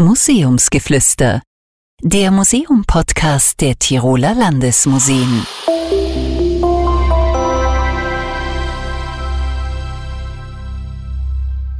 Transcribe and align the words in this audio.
Museumsgeflüster, 0.00 1.42
der 2.02 2.30
Museum-Podcast 2.30 3.60
der 3.60 3.78
Tiroler 3.78 4.34
Landesmuseen. 4.34 5.46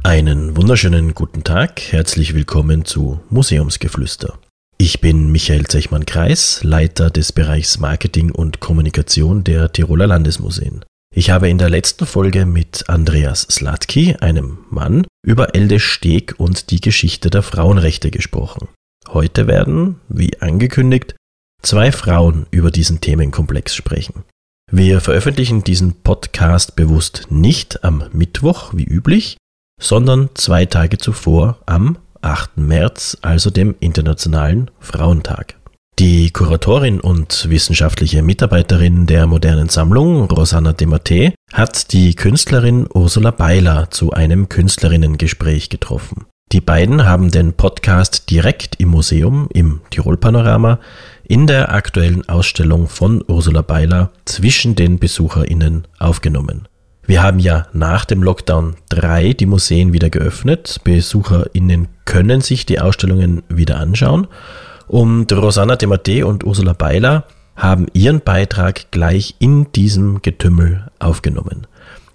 Einen 0.03 0.55
wunderschönen 0.55 1.15
guten 1.15 1.43
Tag, 1.43 1.81
herzlich 1.91 2.35
willkommen 2.35 2.85
zu 2.85 3.19
Museumsgeflüster. 3.31 4.37
Ich 4.77 5.01
bin 5.01 5.31
Michael 5.31 5.65
Zechmann-Kreis, 5.65 6.63
Leiter 6.63 7.09
des 7.09 7.31
Bereichs 7.31 7.79
Marketing 7.79 8.31
und 8.31 8.59
Kommunikation 8.59 9.43
der 9.43 9.71
Tiroler 9.73 10.05
Landesmuseen. 10.05 10.85
Ich 11.13 11.29
habe 11.29 11.49
in 11.49 11.57
der 11.57 11.69
letzten 11.69 12.05
Folge 12.05 12.45
mit 12.45 12.87
Andreas 12.87 13.41
Slatki, 13.41 14.15
einem 14.21 14.59
Mann, 14.69 15.05
über 15.25 15.55
Elde 15.55 15.81
Steg 15.81 16.35
und 16.37 16.71
die 16.71 16.79
Geschichte 16.79 17.29
der 17.29 17.43
Frauenrechte 17.43 18.11
gesprochen. 18.11 18.69
Heute 19.09 19.45
werden, 19.45 19.99
wie 20.07 20.41
angekündigt, 20.41 21.15
zwei 21.61 21.91
Frauen 21.91 22.45
über 22.49 22.71
diesen 22.71 23.01
Themenkomplex 23.01 23.75
sprechen. 23.75 24.23
Wir 24.71 25.01
veröffentlichen 25.01 25.65
diesen 25.65 26.01
Podcast 26.01 26.77
bewusst 26.77 27.27
nicht 27.29 27.83
am 27.83 28.05
Mittwoch 28.13 28.73
wie 28.73 28.85
üblich, 28.85 29.35
sondern 29.81 30.29
zwei 30.35 30.65
Tage 30.65 30.97
zuvor 30.97 31.59
am 31.65 31.97
8. 32.21 32.57
März, 32.57 33.17
also 33.21 33.49
dem 33.49 33.75
Internationalen 33.81 34.71
Frauentag. 34.79 35.60
Die 36.01 36.31
Kuratorin 36.31 36.99
und 36.99 37.47
wissenschaftliche 37.47 38.23
Mitarbeiterin 38.23 39.05
der 39.05 39.27
modernen 39.27 39.69
Sammlung, 39.69 40.23
Rosanna 40.31 40.73
Demate, 40.73 41.35
hat 41.53 41.93
die 41.93 42.15
Künstlerin 42.15 42.87
Ursula 42.91 43.29
Beiler 43.29 43.91
zu 43.91 44.09
einem 44.09 44.49
Künstlerinnengespräch 44.49 45.69
getroffen. 45.69 46.25
Die 46.53 46.59
beiden 46.59 47.05
haben 47.05 47.29
den 47.29 47.53
Podcast 47.53 48.31
direkt 48.31 48.79
im 48.79 48.89
Museum, 48.89 49.47
im 49.53 49.81
Tirol 49.91 50.17
Panorama, 50.17 50.79
in 51.23 51.45
der 51.45 51.71
aktuellen 51.71 52.27
Ausstellung 52.27 52.87
von 52.87 53.23
Ursula 53.27 53.61
Beiler 53.61 54.09
zwischen 54.25 54.73
den 54.73 54.97
BesucherInnen 54.97 55.87
aufgenommen. 55.99 56.67
Wir 57.05 57.21
haben 57.21 57.37
ja 57.37 57.67
nach 57.73 58.05
dem 58.05 58.23
Lockdown 58.23 58.75
3 58.89 59.33
die 59.33 59.45
Museen 59.45 59.93
wieder 59.93 60.09
geöffnet. 60.09 60.81
BesucherInnen 60.83 61.89
können 62.05 62.41
sich 62.41 62.65
die 62.65 62.79
Ausstellungen 62.79 63.43
wieder 63.49 63.77
anschauen 63.77 64.27
und 64.91 65.31
Rosanna 65.31 65.77
Demate 65.77 66.27
und 66.27 66.43
Ursula 66.43 66.73
Beiler 66.73 67.23
haben 67.55 67.87
ihren 67.93 68.19
Beitrag 68.19 68.91
gleich 68.91 69.35
in 69.39 69.71
diesem 69.71 70.21
Getümmel 70.21 70.87
aufgenommen. 70.99 71.65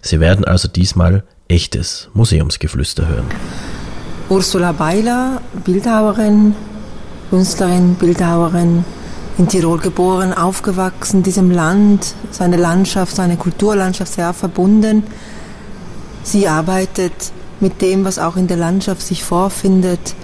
Sie 0.02 0.20
werden 0.20 0.44
also 0.44 0.68
diesmal 0.68 1.24
echtes 1.48 2.10
Museumsgeflüster 2.12 3.08
hören. 3.08 3.24
Ursula 4.28 4.72
Beiler, 4.72 5.40
Bildhauerin, 5.64 6.54
Künstlerin, 7.30 7.94
Bildhauerin, 7.94 8.84
in 9.38 9.48
Tirol 9.48 9.78
geboren, 9.78 10.34
aufgewachsen, 10.34 11.22
diesem 11.22 11.50
Land, 11.50 12.14
seine 12.30 12.58
Landschaft, 12.58 13.16
seine 13.16 13.38
Kulturlandschaft 13.38 14.12
sehr 14.12 14.34
verbunden. 14.34 15.04
Sie 16.24 16.46
arbeitet 16.46 17.32
mit 17.58 17.80
dem, 17.80 18.04
was 18.04 18.18
auch 18.18 18.36
in 18.36 18.48
der 18.48 18.58
Landschaft 18.58 19.00
sich 19.00 19.24
vorfindet, 19.24 20.14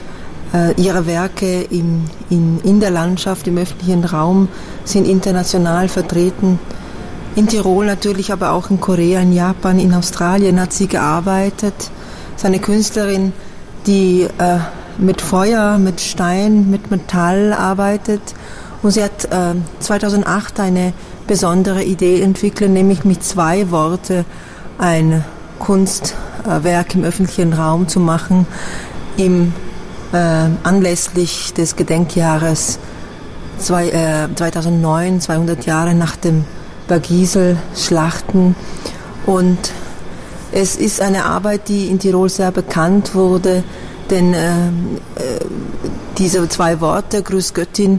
ihre 0.77 1.07
Werke 1.07 1.63
in, 1.63 2.05
in, 2.29 2.61
in 2.63 2.79
der 2.81 2.91
Landschaft, 2.91 3.47
im 3.47 3.57
öffentlichen 3.57 4.05
Raum 4.05 4.49
sind 4.85 5.07
international 5.07 5.89
vertreten. 5.89 6.59
In 7.35 7.47
Tirol 7.47 7.87
natürlich, 7.87 8.33
aber 8.33 8.53
auch 8.53 8.69
in 8.69 8.79
Korea, 8.79 9.21
in 9.21 9.33
Japan, 9.33 9.79
in 9.79 9.95
Australien 9.95 10.61
hat 10.61 10.75
sie 10.75 10.89
gearbeitet. 10.89 11.91
Seine 12.37 12.59
Künstlerin, 12.59 13.33
die 13.87 14.29
äh, 14.39 14.59
mit 14.99 15.23
Feuer, 15.23 15.79
mit 15.79 16.01
Stein, 16.01 16.71
mit 16.71 16.91
Metall 16.91 17.55
arbeitet. 17.55 18.21
Und 18.83 18.91
sie 18.91 19.03
hat 19.03 19.25
äh, 19.27 19.55
2008 19.81 20.61
eine 20.61 20.93
besondere 21.27 21.83
Idee 21.83 22.21
entwickelt, 22.21 22.71
nämlich 22.71 23.05
mit 23.05 23.25
zwei 23.25 23.71
Worten 23.71 24.27
ein 24.79 25.25
Kunstwerk 25.59 26.95
im 26.95 27.05
öffentlichen 27.05 27.53
Raum 27.53 27.89
zu 27.89 28.01
machen, 28.01 28.47
im 29.17 29.55
äh, 30.13 30.49
anlässlich 30.63 31.55
des 31.55 31.77
Gedenkjahres 31.77 32.79
zwei, 33.59 33.89
äh, 33.89 34.35
2009, 34.35 35.21
200 35.21 35.67
Jahre 35.67 35.95
nach 35.95 36.17
dem 36.17 36.45
Bergisel-Schlachten. 36.89 38.55
Und 39.27 39.59
es 40.53 40.77
ist 40.77 41.01
eine 41.01 41.25
Arbeit, 41.25 41.69
die 41.69 41.87
in 41.87 41.99
Tirol 41.99 42.29
sehr 42.29 42.51
bekannt 42.51 43.15
wurde, 43.15 43.65
denn 44.11 44.35
äh, 44.35 44.49
äh 44.49 44.71
diese 46.19 46.47
zwei 46.49 46.81
Worte, 46.83 47.23
Grüß 47.23 47.55
Göttin, 47.55 47.99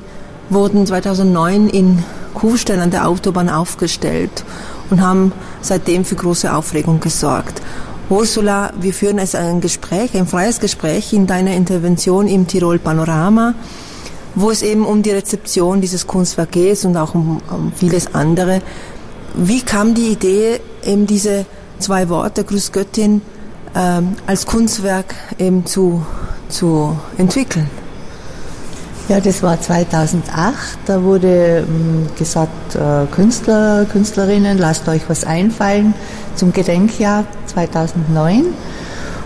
wurden 0.49 0.85
2009 0.85 1.67
in 1.67 2.03
Kufstein 2.35 2.79
an 2.79 2.91
der 2.91 3.07
Autobahn 3.07 3.49
aufgestellt 3.49 4.43
und 4.89 5.01
haben 5.01 5.31
seitdem 5.61 6.05
für 6.05 6.15
große 6.15 6.53
Aufregung 6.53 6.99
gesorgt. 6.99 7.61
Ursula, 8.09 8.73
wir 8.79 8.93
führen 8.93 9.17
jetzt 9.17 9.35
ein 9.35 9.61
Gespräch, 9.61 10.13
ein 10.15 10.27
freies 10.27 10.59
Gespräch 10.59 11.13
in 11.13 11.25
deiner 11.25 11.53
Intervention 11.53 12.27
im 12.27 12.47
Tirol 12.47 12.77
Panorama, 12.77 13.55
wo 14.35 14.51
es 14.51 14.61
eben 14.61 14.85
um 14.85 15.01
die 15.01 15.11
Rezeption 15.11 15.79
dieses 15.79 16.05
Kunstwerks 16.05 16.51
geht 16.51 16.85
und 16.85 16.97
auch 16.97 17.15
um, 17.15 17.41
um 17.49 17.71
vieles 17.71 18.13
andere. 18.13 18.61
Wie 19.35 19.61
kam 19.61 19.93
die 19.93 20.09
Idee, 20.09 20.59
eben 20.85 21.07
diese 21.07 21.45
zwei 21.79 22.09
Worte, 22.09 22.43
Grüß 22.43 22.71
Göttin, 22.73 23.21
ähm, 23.73 24.15
als 24.27 24.45
Kunstwerk 24.45 25.15
eben 25.39 25.65
zu, 25.65 26.05
zu 26.49 26.97
entwickeln? 27.17 27.69
Ja, 29.09 29.19
das 29.19 29.43
war 29.43 29.59
2008. 29.59 30.77
Da 30.85 31.03
wurde 31.03 31.65
ähm, 31.67 32.07
gesagt, 32.17 32.75
äh, 32.75 33.05
Künstler, 33.11 33.85
Künstlerinnen, 33.91 34.57
lasst 34.57 34.87
euch 34.87 35.01
was 35.09 35.25
einfallen 35.25 35.93
zum 36.35 36.53
Gedenkjahr 36.53 37.25
2009. 37.47 38.45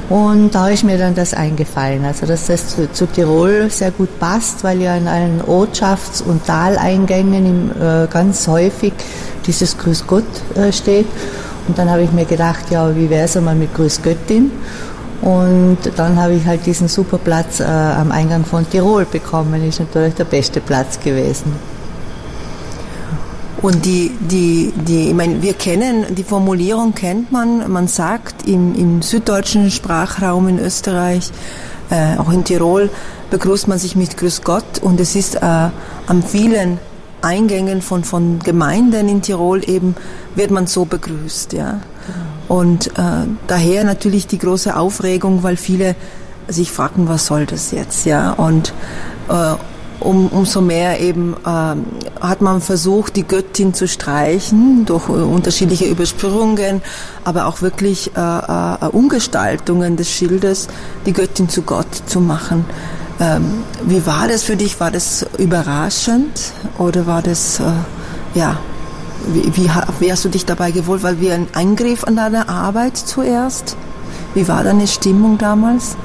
Und 0.09 0.55
da 0.55 0.69
ist 0.69 0.83
mir 0.83 0.97
dann 0.97 1.13
das 1.13 1.33
eingefallen, 1.33 2.05
also 2.05 2.25
dass 2.25 2.47
das 2.47 2.69
zu, 2.69 2.91
zu 2.91 3.05
Tirol 3.05 3.69
sehr 3.69 3.91
gut 3.91 4.19
passt, 4.19 4.63
weil 4.63 4.81
ja 4.81 4.95
in 4.95 5.07
allen 5.07 5.41
Ortschafts- 5.41 6.23
und 6.23 6.45
Taleingängen 6.45 7.45
im, 7.45 7.71
äh, 7.71 8.07
ganz 8.07 8.47
häufig 8.47 8.93
dieses 9.45 9.77
Grüß 9.77 10.07
Gott 10.07 10.23
äh, 10.55 10.71
steht. 10.71 11.07
Und 11.67 11.77
dann 11.77 11.89
habe 11.89 12.01
ich 12.01 12.11
mir 12.13 12.25
gedacht, 12.25 12.71
ja, 12.71 12.95
wie 12.95 13.09
wäre 13.09 13.25
es 13.25 13.37
einmal 13.37 13.55
mit 13.55 13.75
Grüß 13.75 14.01
Göttin? 14.01 14.51
Und 15.21 15.77
dann 15.95 16.15
habe 16.15 16.33
ich 16.33 16.45
halt 16.45 16.65
diesen 16.65 16.87
super 16.87 17.17
Platz 17.17 17.59
äh, 17.59 17.63
am 17.63 18.11
Eingang 18.11 18.45
von 18.45 18.69
Tirol 18.69 19.05
bekommen. 19.05 19.67
Ist 19.67 19.79
natürlich 19.79 20.13
der 20.13 20.25
beste 20.25 20.61
Platz 20.61 20.99
gewesen. 20.99 21.53
Und 23.61 23.85
die, 23.85 24.11
die, 24.19 24.71
die, 24.75 25.09
ich 25.09 25.15
meine, 25.15 25.41
wir 25.41 25.53
kennen, 25.53 26.13
die 26.13 26.23
Formulierung 26.23 26.93
kennt 26.93 27.31
man, 27.31 27.71
man 27.71 27.87
sagt 27.87 28.47
im, 28.47 28.75
im 28.75 29.01
süddeutschen 29.01 29.71
Sprachraum 29.71 30.47
in 30.47 30.59
Österreich, 30.59 31.31
äh, 31.89 32.17
auch 32.17 32.31
in 32.31 32.43
Tirol, 32.43 32.91
begrüßt 33.31 33.67
man 33.67 33.79
sich 33.79 33.95
mit 33.95 34.15
Grüß 34.15 34.43
Gott 34.43 34.79
und 34.81 34.99
es 34.99 35.15
ist 35.15 35.35
äh, 35.35 35.39
an 35.41 36.23
vielen 36.25 36.79
Eingängen 37.21 37.81
von, 37.81 38.03
von 38.03 38.39
Gemeinden 38.39 39.09
in 39.09 39.23
Tirol 39.23 39.67
eben, 39.67 39.95
wird 40.35 40.51
man 40.51 40.67
so 40.67 40.85
begrüßt, 40.85 41.53
ja. 41.53 41.81
Und 42.47 42.87
äh, 42.97 43.27
daher 43.47 43.83
natürlich 43.83 44.27
die 44.27 44.37
große 44.37 44.75
Aufregung, 44.75 45.43
weil 45.43 45.57
viele 45.57 45.95
sich 46.47 46.71
fragen, 46.71 47.07
was 47.07 47.25
soll 47.25 47.45
das 47.45 47.71
jetzt, 47.71 48.05
ja. 48.05 48.31
Und 48.31 48.73
äh, 49.29 49.55
um, 49.99 50.27
umso 50.27 50.61
mehr 50.61 50.99
eben 50.99 51.35
äh, 51.45 51.75
hat 52.21 52.41
man 52.41 52.61
versucht, 52.61 53.15
die 53.15 53.23
Göttin 53.27 53.73
zu 53.73 53.87
streichen 53.87 54.85
durch 54.85 55.09
äh, 55.09 55.13
unterschiedliche 55.13 55.85
Übersprühungen, 55.85 56.81
aber 57.23 57.47
auch 57.47 57.61
wirklich 57.61 58.11
äh, 58.15 58.19
äh, 58.19 58.87
Umgestaltungen 58.91 59.97
des 59.97 60.09
Schildes, 60.09 60.67
die 61.05 61.13
Göttin 61.13 61.49
zu 61.49 61.63
Gott 61.63 61.87
zu 62.05 62.21
machen. 62.21 62.65
Ähm, 63.19 63.63
wie 63.83 64.05
war 64.05 64.27
das 64.27 64.43
für 64.43 64.55
dich? 64.55 64.79
War 64.79 64.91
das 64.91 65.25
überraschend 65.39 66.51
oder 66.77 67.07
war 67.07 67.23
das, 67.23 67.59
äh, 67.59 67.63
ja, 68.35 68.57
wie, 69.27 69.69
wie, 69.99 70.11
hast 70.11 70.25
du 70.25 70.29
dich 70.29 70.45
dabei 70.45 70.71
gewohnt? 70.71 71.03
Weil 71.03 71.19
wir 71.19 71.33
ein 71.33 71.47
Eingriff 71.53 72.03
an 72.03 72.15
deine 72.15 72.49
Arbeit 72.49 72.97
zuerst? 72.97 73.75
Wie 74.33 74.47
war 74.47 74.63
deine 74.63 74.87
Stimmung 74.87 75.37
damals? 75.37 75.97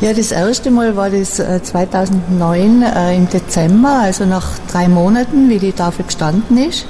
Ja, 0.00 0.12
das 0.12 0.32
erste 0.32 0.70
Mal 0.70 0.96
war 0.96 1.10
das 1.10 1.36
2009 1.36 2.82
äh, 2.82 3.12
äh, 3.12 3.16
im 3.16 3.28
Dezember, 3.28 4.00
also 4.02 4.26
nach 4.26 4.58
drei 4.70 4.88
Monaten, 4.88 5.48
wie 5.48 5.58
die 5.58 5.72
Tafel 5.72 6.04
gestanden 6.04 6.58
ist. 6.58 6.86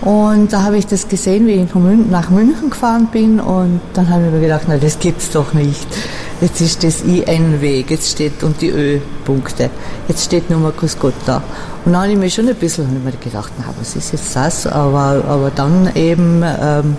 Und 0.00 0.52
da 0.52 0.62
habe 0.62 0.78
ich 0.78 0.86
das 0.86 1.08
gesehen, 1.08 1.46
wie 1.46 1.52
ich 1.52 1.74
nach 2.10 2.30
München 2.30 2.70
gefahren 2.70 3.08
bin 3.12 3.40
und 3.40 3.80
dann 3.92 4.08
habe 4.08 4.26
ich 4.26 4.32
mir 4.32 4.40
gedacht, 4.40 4.62
na 4.68 4.76
das 4.76 4.98
gibt's 4.98 5.30
doch 5.30 5.52
nicht. 5.54 5.86
Jetzt 6.44 6.60
ist 6.60 6.84
das 6.84 7.00
IN-Weg, 7.00 7.90
jetzt 7.90 8.10
steht 8.10 8.42
und 8.42 8.60
die 8.60 8.68
Ö-Punkte. 8.68 9.70
Jetzt 10.08 10.26
steht 10.26 10.50
nur 10.50 10.60
Markus 10.60 10.98
Gott 10.98 11.14
da. 11.24 11.42
Und 11.86 11.92
dann 11.94 12.02
habe 12.02 12.12
ich 12.12 12.18
mir 12.18 12.28
schon 12.28 12.46
ein 12.46 12.54
bisschen 12.54 13.02
mir 13.02 13.12
gedacht, 13.12 13.50
na, 13.56 13.72
was 13.78 13.96
ist 13.96 14.12
jetzt 14.12 14.36
das? 14.36 14.66
Aber, 14.66 15.24
aber 15.26 15.50
dann 15.50 15.90
eben 15.94 16.44
ähm, 16.44 16.98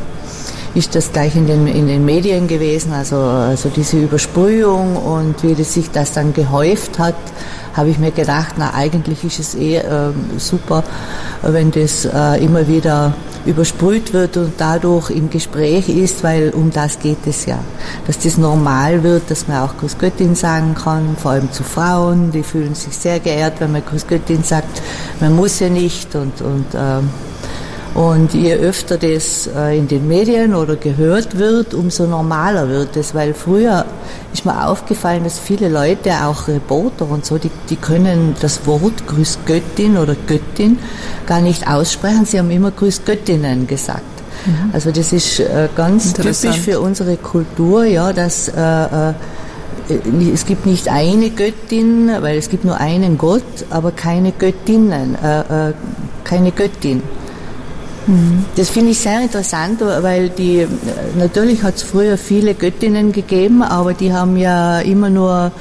ist 0.74 0.96
das 0.96 1.14
gleich 1.14 1.36
in 1.36 1.46
den, 1.46 1.68
in 1.68 1.86
den 1.86 2.04
Medien 2.04 2.48
gewesen, 2.48 2.92
also, 2.92 3.18
also 3.18 3.70
diese 3.70 3.98
Übersprühung 3.98 4.96
und 4.96 5.44
wie 5.44 5.54
das 5.54 5.76
sich 5.76 5.92
das 5.92 6.14
dann 6.14 6.34
gehäuft 6.34 6.98
hat, 6.98 7.14
habe 7.76 7.90
ich 7.90 8.00
mir 8.00 8.10
gedacht, 8.10 8.56
na 8.58 8.74
eigentlich 8.74 9.24
ist 9.26 9.38
es 9.38 9.54
eh 9.54 9.78
äh, 9.78 10.12
super, 10.38 10.84
wenn 11.44 11.70
das 11.70 12.06
äh, 12.06 12.44
immer 12.44 12.68
wieder 12.68 13.14
übersprüht 13.46 14.14
wird 14.14 14.38
und 14.38 14.54
dadurch 14.58 15.10
im 15.10 15.30
Gespräch 15.30 15.90
ist, 15.90 16.24
weil 16.24 16.50
um 16.50 16.72
das 16.72 17.00
geht 17.00 17.26
es 17.26 17.46
ja. 17.46 17.60
Dass 18.08 18.20
das 18.20 18.38
normal 18.38 19.04
wird, 19.04 19.30
dass 19.30 19.48
man 19.48 19.60
auch 19.62 19.78
Grüß 19.78 19.98
Göttin 19.98 20.36
sagen 20.36 20.76
kann, 20.76 21.16
vor 21.18 21.32
allem 21.32 21.52
zu 21.52 21.64
Frauen, 21.64 22.32
die 22.32 22.44
fühlen 22.44 22.76
sich 22.76 22.96
sehr 22.96 23.20
geehrt, 23.20 23.60
wenn 23.60 23.72
man 23.72 23.86
Grüß 23.86 24.08
Göttin 24.08 24.44
sagt. 24.44 24.82
Man 25.20 25.36
muss 25.36 25.60
ja 25.60 25.70
nicht 25.70 26.16
und, 26.16 26.42
und 26.42 26.66
ähm, 26.76 27.10
und 27.96 28.34
je 28.34 28.54
öfter 28.56 28.98
das 28.98 29.48
äh, 29.48 29.78
in 29.78 29.88
den 29.88 30.06
Medien 30.06 30.54
oder 30.54 30.76
gehört 30.76 31.38
wird, 31.38 31.74
umso 31.74 32.06
normaler 32.06 32.68
wird 32.68 32.98
es, 32.98 33.16
weil 33.16 33.34
früher 33.34 33.86
ist 34.34 34.46
mir 34.46 34.68
aufgefallen, 34.68 35.24
dass 35.24 35.40
viele 35.40 35.70
Leute, 35.70 36.12
auch 36.26 36.50
Reporter 36.50 37.10
und 37.10 37.26
so, 37.26 37.38
die, 37.38 37.50
die 37.70 37.78
können 37.78 38.36
das 38.42 38.68
Wort 38.68 39.08
Grüß 39.08 39.40
Göttin 39.46 39.98
oder 39.98 40.14
Göttin 40.28 40.78
gar 41.26 41.40
nicht 41.40 41.70
aussprechen. 41.70 42.26
Sie 42.26 42.38
haben 42.38 42.52
immer 42.52 42.72
Grüß 42.72 43.06
Göttinnen 43.06 43.66
gesagt. 43.66 44.02
Mhm. 44.46 44.72
Also 44.74 44.92
das 44.92 45.14
ist 45.14 45.40
äh, 45.40 45.70
ganz 45.74 46.12
typisch 46.12 46.60
für 46.60 46.82
unsere 46.82 47.16
Kultur, 47.16 47.86
ja, 47.86 48.12
dass 48.12 48.50
äh, 48.50 49.14
es 50.34 50.46
gibt 50.46 50.66
nicht 50.66 50.90
eine 50.90 51.30
Göttin, 51.30 52.12
weil 52.20 52.38
es 52.38 52.50
gibt 52.50 52.66
nur 52.66 52.78
einen 52.78 53.18
Gott, 53.18 53.44
aber 53.70 53.92
keine 53.92 54.34
Göttinnen, 54.34 55.16
äh, 55.16 55.72
keine 56.26 56.52
Göttin. 56.52 57.02
Das 58.56 58.70
finde 58.70 58.92
ich 58.92 59.00
sehr 59.00 59.22
interessant, 59.22 59.82
weil 59.82 60.30
die, 60.30 60.68
natürlich 61.18 61.64
hat 61.64 61.76
es 61.76 61.84
früher 61.84 62.18
viele 62.18 62.54
Göttinnen 62.54 63.12
gegeben, 63.12 63.64
aber 63.64 63.94
die 63.94 64.14
haben 64.14 64.38
ja 64.38 64.80
immer 64.80 65.10
nur 65.10 65.52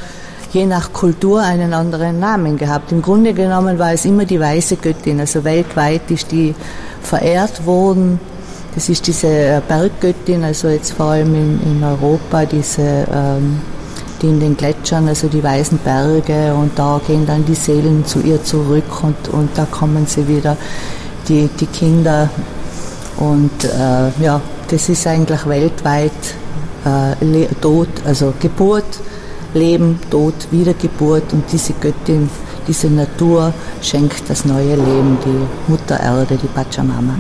je 0.53 0.67
nach 0.67 0.93
Kultur 0.93 1.43
einen 1.43 1.73
anderen 1.73 2.21
Namen 2.21 2.57
gehabt. 2.59 2.93
Im 2.93 3.03
Grunde 3.03 3.33
genommen 3.33 3.79
war 3.79 3.93
es 3.93 4.05
immer 4.05 4.25
die 4.25 4.39
weiße 4.39 4.77
Göttin, 4.77 5.21
also 5.21 5.43
weltweit 5.43 6.11
ist 6.11 6.31
die 6.31 6.55
verehrt 7.03 7.67
worden. 7.67 8.21
Das 8.75 8.89
ist 8.89 9.07
diese 9.07 9.63
Berggöttin, 9.67 10.45
also 10.45 10.69
jetzt 10.69 10.93
vor 10.93 11.07
allem 11.07 11.35
in, 11.35 11.61
in 11.63 11.85
Europa, 11.85 12.45
diese, 12.45 12.83
ähm, 12.83 13.61
die 14.21 14.27
in 14.27 14.41
den 14.41 14.57
Gletschern, 14.57 15.09
also 15.09 15.29
die 15.29 15.43
weißen 15.43 15.79
Berge 15.79 16.55
und 16.55 16.79
da 16.79 17.01
gehen 17.07 17.25
dann 17.27 17.45
die 17.45 17.55
Seelen 17.55 18.05
zu 18.05 18.21
ihr 18.21 18.43
zurück 18.43 19.03
und, 19.03 19.29
und 19.33 19.51
da 19.55 19.65
kommen 19.65 20.07
sie 20.07 20.27
wieder 20.29 20.57
die, 21.29 21.49
die 21.61 21.67
Kinder. 21.67 22.29
Und 23.17 23.65
äh, 23.65 24.23
ja, 24.23 24.41
das 24.69 24.89
ist 24.89 25.07
eigentlich 25.07 25.47
weltweit 25.47 26.13
äh, 26.85 27.47
Tod, 27.61 27.89
also 28.05 28.35
Geburt, 28.41 29.01
Leben, 29.55 30.01
Tod, 30.11 30.35
Wiedergeburt 30.51 31.33
und 31.33 31.45
diese 31.53 31.75
Göttin, 31.75 32.29
diese 32.67 32.89
Natur 32.89 33.53
schenkt 33.81 34.29
das 34.29 34.45
neue 34.45 34.75
Leben, 34.75 35.19
die 35.25 35.71
Mutter 35.71 36.01
Erde, 36.01 36.37
die 36.37 36.49
Pachamama 36.49 37.17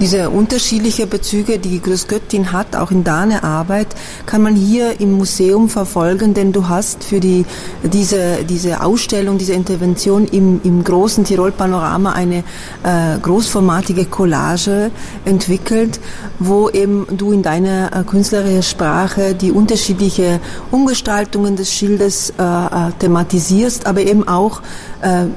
diese 0.00 0.30
unterschiedliche 0.30 1.06
Bezüge, 1.06 1.58
die 1.58 1.80
Großgöttin 1.80 2.52
hat, 2.52 2.76
auch 2.76 2.90
in 2.90 3.02
deiner 3.04 3.42
Arbeit, 3.42 3.88
kann 4.26 4.42
man 4.42 4.54
hier 4.54 5.00
im 5.00 5.12
Museum 5.12 5.68
verfolgen, 5.68 6.34
denn 6.34 6.52
du 6.52 6.68
hast 6.68 7.02
für 7.02 7.20
die, 7.20 7.44
diese, 7.82 8.44
diese 8.48 8.82
Ausstellung, 8.82 9.38
diese 9.38 9.54
Intervention 9.54 10.26
im, 10.26 10.60
im 10.62 10.84
großen 10.84 11.24
Tirol-Panorama 11.24 12.12
eine 12.12 12.44
äh, 12.84 13.18
großformatige 13.20 14.04
Collage 14.04 14.90
entwickelt, 15.24 15.98
wo 16.38 16.68
eben 16.70 17.06
du 17.16 17.32
in 17.32 17.42
deiner 17.42 17.90
äh, 17.92 18.04
künstlerischen 18.04 18.62
Sprache 18.62 19.34
die 19.34 19.50
unterschiedlichen 19.50 20.38
Umgestaltungen 20.70 21.56
des 21.56 21.72
Schildes 21.72 22.32
äh, 22.38 22.42
äh, 22.42 22.92
thematisierst, 23.00 23.86
aber 23.86 24.02
eben 24.02 24.26
auch, 24.28 24.62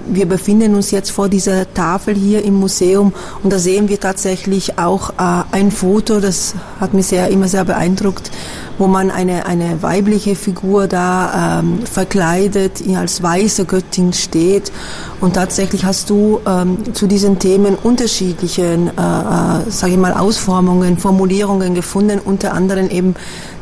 wir 0.08 0.26
befinden 0.28 0.76
uns 0.76 0.92
jetzt 0.92 1.12
vor 1.12 1.30
dieser 1.30 1.72
Tafel 1.74 2.16
hier 2.16 2.44
im 2.44 2.56
Museum 2.56 3.14
und 3.44 3.54
da 3.54 3.60
sehen 3.60 3.90
wir 3.90 4.00
tatsächlich 4.00 4.80
auch 4.80 5.12
äh, 5.12 5.44
ein 5.52 5.72
Foto, 5.72 6.20
das 6.20 6.56
hat 6.80 6.94
mich 6.94 7.08
sehr, 7.08 7.30
immer 7.30 7.48
sehr 7.48 7.66
beeindruckt, 7.66 8.32
wo 8.78 8.88
man 8.88 9.12
eine, 9.12 9.46
eine 9.46 9.84
weibliche 9.84 10.36
Figur 10.36 10.88
da 10.88 11.60
ähm, 11.60 11.86
verkleidet 11.86 12.82
als 12.98 13.22
weiße 13.22 13.66
Göttin 13.66 14.14
steht. 14.14 14.72
Und 15.20 15.34
tatsächlich 15.34 15.86
hast 15.86 16.10
du 16.10 16.40
ähm, 16.48 16.94
zu 16.94 17.08
diesen 17.08 17.38
Themen 17.38 17.76
unterschiedliche, 17.76 18.64
äh, 18.64 18.76
äh, 18.78 19.70
sage 19.70 19.94
ich 19.94 19.98
mal, 19.98 20.14
Ausformungen, 20.14 20.98
Formulierungen 20.98 21.76
gefunden, 21.76 22.20
unter 22.24 22.54
anderem 22.54 22.90
eben 22.90 23.16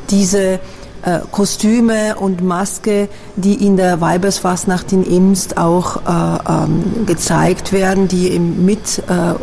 diese 0.10 0.60
äh, 1.04 1.20
Kostüme 1.32 2.16
und 2.16 2.42
Maske, 2.42 3.10
die 3.36 3.66
in 3.66 3.78
der 3.78 4.02
Weibersfastnacht 4.02 4.92
in 4.92 5.04
Imst 5.04 5.58
auch 5.58 5.98
äh, 5.98 6.40
ähm, 6.50 7.06
gezeigt 7.06 7.72
werden, 7.72 8.08
die 8.08 8.38
mit 8.40 9.04
äh, 9.10 9.14
äh, 9.14 9.36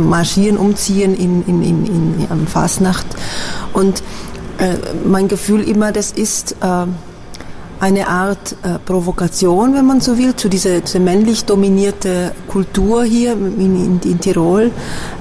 marschieren, 0.00 0.56
umziehen 0.56 1.14
in, 1.14 1.44
in, 1.46 1.62
in, 1.62 1.86
in, 1.86 2.26
in 2.30 2.46
Fastnacht. 2.46 3.06
Und 3.72 4.02
äh, 4.58 4.76
mein 5.06 5.28
Gefühl 5.28 5.62
immer, 5.68 5.92
das 5.92 6.12
ist 6.12 6.52
äh, 6.62 6.86
eine 7.78 8.08
Art 8.08 8.52
äh, 8.62 8.78
Provokation, 8.84 9.74
wenn 9.74 9.84
man 9.84 10.00
so 10.00 10.16
will, 10.16 10.34
zu 10.34 10.48
dieser, 10.48 10.80
dieser 10.80 11.00
männlich 11.00 11.44
dominierte 11.44 12.32
Kultur 12.48 13.04
hier 13.04 13.32
in, 13.32 14.00
in, 14.00 14.00
in 14.02 14.20
Tirol. 14.20 14.70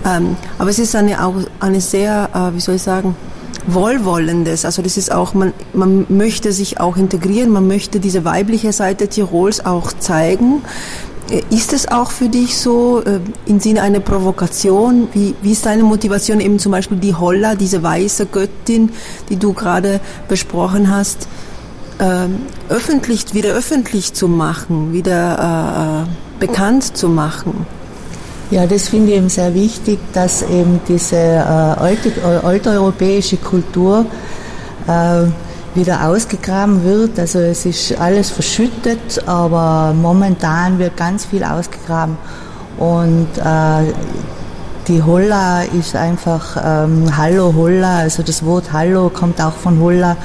Ähm, 0.05 0.37
aber 0.57 0.69
es 0.69 0.79
ist 0.79 0.95
eine, 0.95 1.23
auch 1.23 1.35
eine 1.59 1.81
sehr, 1.81 2.29
äh, 2.33 2.55
wie 2.55 2.59
soll 2.61 2.75
ich 2.75 2.81
sagen, 2.81 3.15
Wohlwollendes. 3.67 4.65
Also 4.65 4.81
das 4.81 4.97
ist 4.97 5.11
auch, 5.11 5.33
man, 5.33 5.53
man 5.73 6.05
möchte 6.09 6.51
sich 6.51 6.79
auch 6.79 6.97
integrieren, 6.97 7.51
man 7.51 7.67
möchte 7.67 7.99
diese 7.99 8.25
weibliche 8.25 8.71
Seite 8.71 9.07
Tirols 9.07 9.65
auch 9.65 9.91
zeigen. 9.93 10.61
Äh, 11.29 11.41
ist 11.49 11.73
es 11.73 11.87
auch 11.87 12.11
für 12.11 12.29
dich 12.29 12.57
so 12.57 13.01
äh, 13.03 13.19
im 13.45 13.59
Sinne 13.59 13.81
einer 13.81 13.99
Provokation? 13.99 15.07
Wie, 15.13 15.35
wie 15.41 15.51
ist 15.51 15.65
deine 15.65 15.83
Motivation 15.83 16.39
eben 16.39 16.59
zum 16.59 16.71
Beispiel 16.71 16.97
die 16.97 17.15
Holla, 17.15 17.55
diese 17.55 17.81
weiße 17.81 18.27
Göttin, 18.27 18.91
die 19.29 19.37
du 19.37 19.53
gerade 19.53 19.99
besprochen 20.27 20.93
hast, 20.93 21.27
äh, 21.99 22.27
öffentlich, 22.69 23.33
wieder 23.33 23.53
öffentlich 23.53 24.13
zu 24.13 24.27
machen, 24.27 24.93
wieder 24.93 26.03
äh, 26.03 26.03
äh 26.03 26.15
bekannt 26.37 26.97
zu 26.97 27.07
machen? 27.07 27.65
Ja, 28.51 28.67
das 28.67 28.89
finde 28.89 29.11
ich 29.11 29.17
eben 29.17 29.29
sehr 29.29 29.55
wichtig, 29.55 29.97
dass 30.13 30.43
eben 30.43 30.79
diese 30.87 31.15
äh, 31.15 31.39
alte, 31.39 32.09
äh, 32.09 32.45
alteuropäische 32.45 33.37
Kultur 33.37 34.05
äh, 34.87 35.23
wieder 35.75 36.07
ausgegraben 36.07 36.83
wird. 36.83 37.17
Also 37.17 37.39
es 37.39 37.65
ist 37.65 37.99
alles 37.99 38.29
verschüttet, 38.29 39.23
aber 39.25 39.93
momentan 39.99 40.77
wird 40.77 40.95
ganz 40.95 41.25
viel 41.25 41.43
ausgegraben. 41.43 42.17
Und 42.77 43.27
äh, 43.37 43.93
die 44.87 45.01
Holla 45.01 45.63
ist 45.63 45.95
einfach 45.95 46.55
ähm, 46.63 47.17
Hallo 47.17 47.51
Holla, 47.55 47.99
also 47.99 48.21
das 48.21 48.45
Wort 48.45 48.71
Hallo 48.71 49.09
kommt 49.09 49.41
auch 49.41 49.53
von 49.53 49.79
Holla 49.79 50.17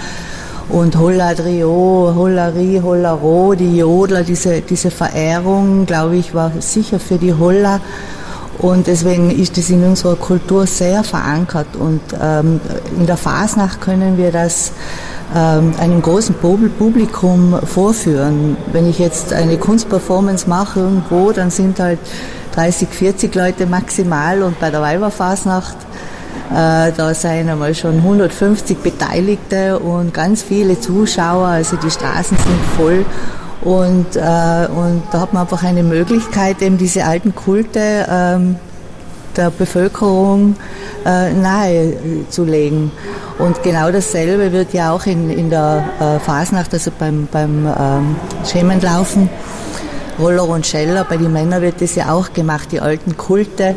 und 0.70 0.96
Holladrio, 0.96 2.12
Hollari, 2.16 2.80
Hollaro, 2.82 3.54
die 3.54 3.78
Jodler, 3.78 4.22
diese, 4.22 4.60
diese 4.60 4.90
Verehrung, 4.90 5.86
glaube 5.86 6.16
ich, 6.16 6.34
war 6.34 6.52
sicher 6.60 7.00
für 7.00 7.18
die 7.18 7.34
Holla. 7.34 7.80
Und 8.58 8.86
deswegen 8.86 9.30
ist 9.30 9.56
das 9.56 9.70
in 9.70 9.82
unserer 9.84 10.16
Kultur 10.16 10.66
sehr 10.66 11.02
verankert. 11.02 11.76
Und 11.78 12.00
ähm, 12.20 12.60
in 12.98 13.06
der 13.06 13.16
Fasnacht 13.16 13.80
können 13.80 14.18
wir 14.18 14.32
das 14.32 14.72
ähm, 15.34 15.72
einem 15.80 16.02
großen 16.02 16.34
Publikum 16.34 17.58
vorführen. 17.64 18.56
Wenn 18.72 18.88
ich 18.88 18.98
jetzt 18.98 19.32
eine 19.32 19.56
Kunstperformance 19.56 20.48
mache 20.48 20.80
irgendwo, 20.80 21.32
dann 21.32 21.50
sind 21.50 21.80
halt 21.80 21.98
30, 22.54 22.88
40 22.88 23.34
Leute 23.34 23.66
maximal 23.66 24.42
und 24.42 24.58
bei 24.60 24.70
der 24.70 24.82
Weiberfasnacht 24.82 25.76
da 26.50 27.14
sind 27.14 27.48
einmal 27.48 27.74
schon 27.74 27.96
150 27.98 28.78
Beteiligte 28.78 29.78
und 29.78 30.12
ganz 30.12 30.42
viele 30.42 30.80
Zuschauer, 30.80 31.46
also 31.46 31.76
die 31.76 31.90
Straßen 31.90 32.36
sind 32.36 32.60
voll. 32.76 33.04
Und, 33.62 34.16
äh, 34.16 34.68
und 34.74 35.02
da 35.12 35.20
hat 35.20 35.32
man 35.32 35.42
einfach 35.42 35.62
eine 35.62 35.82
Möglichkeit, 35.82 36.62
eben 36.62 36.78
diese 36.78 37.04
alten 37.04 37.34
Kulte 37.34 38.06
ähm, 38.10 38.56
der 39.36 39.50
Bevölkerung 39.50 40.56
äh, 41.04 41.32
nahezulegen. 41.32 42.90
Und 43.38 43.62
genau 43.62 43.90
dasselbe 43.90 44.52
wird 44.52 44.72
ja 44.72 44.92
auch 44.92 45.06
in, 45.06 45.30
in 45.30 45.50
der 45.50 45.84
äh, 46.00 46.18
Fasnacht, 46.20 46.72
also 46.72 46.90
beim, 46.98 47.28
beim 47.30 47.66
ähm, 47.66 48.16
Schemenlaufen, 48.50 49.28
Roller 50.18 50.48
und 50.48 50.66
Scheller, 50.66 51.04
bei 51.04 51.16
den 51.16 51.32
Männern 51.32 51.62
wird 51.62 51.80
das 51.80 51.94
ja 51.94 52.12
auch 52.12 52.32
gemacht, 52.32 52.72
die 52.72 52.80
alten 52.80 53.16
Kulte 53.16 53.76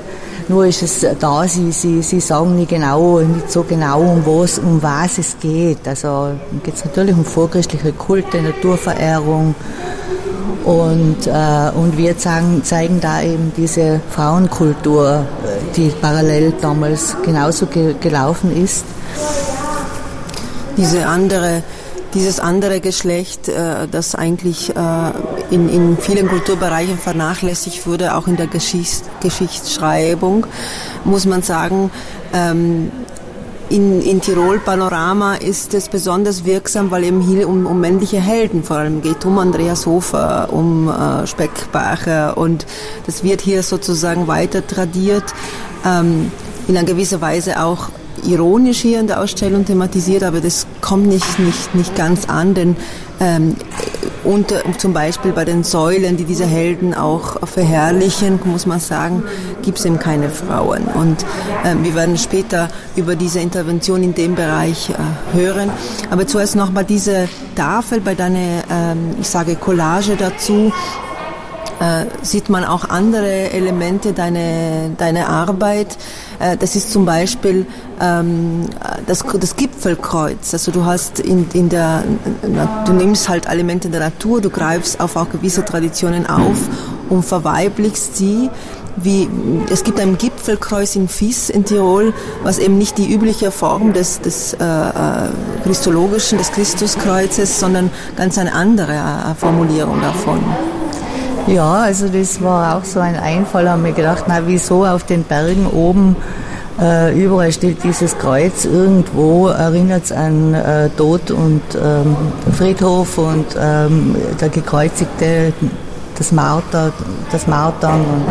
nur 0.50 0.66
ist 0.66 0.82
es 0.82 1.06
da, 1.20 1.48
sie, 1.48 1.72
sie, 1.72 2.02
sie 2.02 2.20
sagen 2.20 2.56
nicht 2.56 2.70
genau, 2.70 3.20
nicht 3.20 3.50
so 3.52 3.64
genau, 3.64 4.02
um 4.02 4.26
was, 4.26 4.60
um 4.60 4.82
was 4.82 5.18
es 5.18 5.38
geht. 5.40 5.88
Also 5.88 6.32
geht 6.64 6.76
es 6.76 6.84
natürlich 6.84 7.16
um 7.16 7.24
vorchristliche 7.24 7.94
Kulte, 7.94 8.42
Naturverehrung. 8.42 9.56
Und, 10.66 11.28
äh, 11.28 11.72
und 11.76 11.98
wir 11.98 12.18
zeigen, 12.18 12.64
zeigen 12.64 13.00
da 13.02 13.22
eben 13.22 13.52
diese 13.56 14.00
Frauenkultur, 14.10 15.26
die 15.76 15.92
parallel 16.02 16.54
damals 16.62 17.16
genauso 17.24 17.66
ge 17.66 17.96
gelaufen 18.00 18.56
ist. 18.56 18.86
Diese 20.78 21.06
andere 21.06 21.64
dieses 22.14 22.40
andere 22.40 22.80
Geschlecht, 22.80 23.48
äh, 23.48 23.88
das 23.90 24.16
eigentlich 24.16 24.76
äh, 24.76 25.12
in, 25.50 25.70
in 25.70 25.98
vielen 25.98 26.28
Kulturbereichen 26.28 26.98
vernachlässigt 26.98 27.86
wurde, 27.88 28.16
auch 28.16 28.28
in 28.28 28.38
der 28.38 28.48
Geschichts 28.48 29.04
Geschichtsschreibung, 29.22 30.46
muss 31.04 31.26
man 31.26 31.42
sagen, 31.42 31.92
ähm, 32.34 32.92
in, 33.70 34.02
in 34.02 34.22
Tirol 34.22 34.60
Panorama 34.60 35.36
ist 35.36 35.74
es 35.74 35.90
besonders 35.90 36.46
wirksam, 36.46 36.92
weil 36.92 37.04
eben 37.06 37.22
hier 37.22 37.48
um, 37.48 37.66
um 37.66 37.80
männliche 37.80 38.20
Helden 38.20 38.64
vor 38.64 38.78
allem 38.78 39.02
geht, 39.02 39.26
um 39.26 39.40
Andreas 39.40 39.86
Hofer, 39.86 40.50
um 40.52 40.90
äh, 40.90 41.26
Speckbacher 41.26 42.38
und 42.38 42.66
das 43.06 43.24
wird 43.24 43.42
hier 43.42 43.64
sozusagen 43.64 44.28
weiter 44.28 44.66
tradiert, 44.68 45.24
ähm, 45.86 46.32
in 46.68 46.78
einer 46.78 46.86
gewisser 46.86 47.20
Weise 47.22 47.64
auch 47.64 47.90
ironisch 48.26 48.80
hier 48.80 49.00
in 49.00 49.08
der 49.08 49.22
Ausstellung 49.22 49.66
thematisiert, 49.66 50.24
aber 50.24 50.42
das 50.42 50.68
kommt 50.82 51.08
nicht, 51.08 51.40
nicht, 51.40 51.76
nicht 51.76 51.96
ganz 51.96 52.26
an, 52.30 52.54
denn 52.54 52.76
ähm, 53.20 53.56
unter, 54.24 54.62
zum 54.78 54.94
Beispiel 54.94 55.32
bei 55.32 55.46
den 55.46 55.64
Säulen, 55.64 56.18
die 56.18 56.24
diese 56.24 56.46
Helden 56.46 56.94
auch 56.94 57.46
verherrlichen, 57.48 58.40
muss 58.46 58.66
man 58.66 58.80
sagen, 58.80 59.24
gibt 59.62 59.80
es 59.80 59.86
eben 59.86 60.00
keine 60.00 60.30
Frauen. 60.30 60.84
Und 60.84 61.24
äh, 61.64 61.76
wir 61.82 61.96
werden 61.96 62.18
später 62.18 62.70
über 62.96 63.16
diese 63.16 63.40
Intervention 63.40 64.04
in 64.04 64.14
dem 64.14 64.36
Bereich 64.36 64.90
äh, 64.90 65.38
hören. 65.38 65.70
Aber 66.10 66.26
zuerst 66.26 66.56
nochmal 66.56 66.86
diese 66.86 67.28
Tafel 67.56 68.00
bei 68.00 68.16
deiner, 68.16 68.64
ähm, 68.72 69.16
ich 69.20 69.28
sage 69.28 69.56
Collage 69.56 70.16
dazu 70.18 70.72
äh, 71.84 72.06
sieht 72.22 72.50
man 72.50 72.64
auch 72.64 72.90
andere 72.90 73.52
Elemente 73.52 74.14
deiner 74.14 74.90
deine 74.98 75.28
Arbeit. 75.28 75.98
Äh, 76.40 76.56
das 76.58 76.76
ist 76.76 76.92
zum 76.92 77.06
Beispiel 77.06 77.66
ähm, 78.00 78.66
das, 79.06 79.24
das 79.40 79.56
Gipfelkreuz. 79.56 80.54
Also 80.54 80.72
du 80.72 80.86
hast 80.86 81.20
in, 81.20 81.46
in 81.54 81.70
der, 81.70 82.04
du 82.86 82.94
nimmst 82.94 83.28
halt 83.28 83.48
Elemente 83.48 83.90
der 83.90 84.00
Natur, 84.00 84.40
du 84.40 84.50
greifst 84.50 85.00
auf 85.00 85.16
auch 85.16 85.30
gewisse 85.30 85.66
Traditionen 85.66 86.26
auf 86.26 86.58
und 87.10 87.24
verweiblichst 87.24 88.16
sie 88.16 88.50
wie 88.96 89.28
es 89.72 89.84
gibt 89.84 90.00
ein 90.00 90.18
Gipfelkreuz 90.18 90.96
in 90.96 91.08
Fies 91.08 91.50
in 91.50 91.66
Tirol, 91.66 92.14
was 92.44 92.60
eben 92.60 92.78
nicht 92.78 92.98
die 92.98 93.12
übliche 93.12 93.52
Form 93.52 93.92
des, 93.94 94.22
des 94.22 94.54
äh, 94.54 94.64
äh 94.64 95.30
christologischen, 95.64 96.38
des 96.38 96.52
Christuskreuzes, 96.52 97.60
sondern 97.60 97.90
ganz 98.16 98.38
eine 98.38 98.54
andere 98.54 98.94
äh, 98.94 99.36
Formulierung 99.36 100.00
davon. 100.02 100.40
Ja, 101.48 101.74
also 101.74 102.08
das 102.08 102.42
war 102.42 102.78
auch 102.78 102.86
so 102.86 103.00
ein 103.00 103.18
Einfall, 103.18 103.70
haben 103.70 103.84
wir 103.84 103.92
gedacht, 103.92 104.26
na 104.28 104.42
wieso 104.46 104.86
auf 104.86 105.04
den 105.04 105.24
Bergen 105.24 105.68
oben 105.68 106.16
äh, 106.82 107.22
überall 107.22 107.52
steht 107.52 107.84
dieses 107.84 108.18
Kreuz, 108.18 108.66
irgendwo 108.66 109.48
erinnert 109.48 110.06
es 110.06 110.12
an 110.12 110.54
äh, 110.54 110.90
Tod 110.90 111.32
und 111.32 111.62
ähm, 111.76 112.16
Friedhof 112.58 113.18
und 113.18 113.46
ähm, 113.60 114.16
der 114.40 114.50
Gekreuzigte, 114.50 115.54
das 116.18 116.32
Marter, 116.32 116.94
das 117.32 117.46
Martern 117.48 118.02
und 118.02 118.26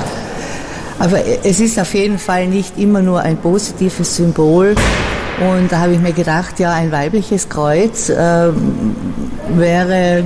aber 0.99 1.19
es 1.43 1.59
ist 1.59 1.81
auf 1.81 1.95
jeden 1.95 2.19
Fall 2.19 2.47
nicht 2.47 2.79
immer 2.79 3.03
nur 3.03 3.21
ein 3.21 3.37
positives 3.37 4.15
Symbol. 4.15 4.77
Und 5.41 5.73
da 5.73 5.81
habe 5.81 5.95
ich 5.95 6.01
mir 6.01 6.13
gedacht, 6.13 6.61
ja, 6.61 6.73
ein 6.75 6.93
weibliches 6.93 7.49
Kreuz 7.49 8.09
äh, 8.09 8.51
wäre 9.49 10.23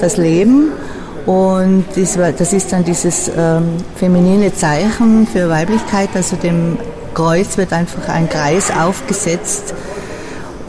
das 0.00 0.16
Leben 0.16 0.72
und 1.26 1.84
das 1.94 2.52
ist 2.52 2.72
dann 2.72 2.84
dieses 2.84 3.30
ähm, 3.36 3.76
feminine 3.96 4.54
Zeichen 4.54 5.26
für 5.26 5.48
Weiblichkeit, 5.48 6.10
also 6.14 6.36
dem 6.36 6.78
Kreuz 7.14 7.56
wird 7.56 7.72
einfach 7.72 8.08
ein 8.08 8.28
Kreis 8.28 8.70
aufgesetzt 8.70 9.74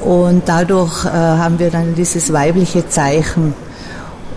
und 0.02 0.44
dadurch 0.48 1.06
äh, 1.06 1.10
haben 1.10 1.60
wir 1.60 1.70
dann 1.70 1.94
dieses 1.96 2.32
weibliche 2.32 2.88
Zeichen. 2.88 3.54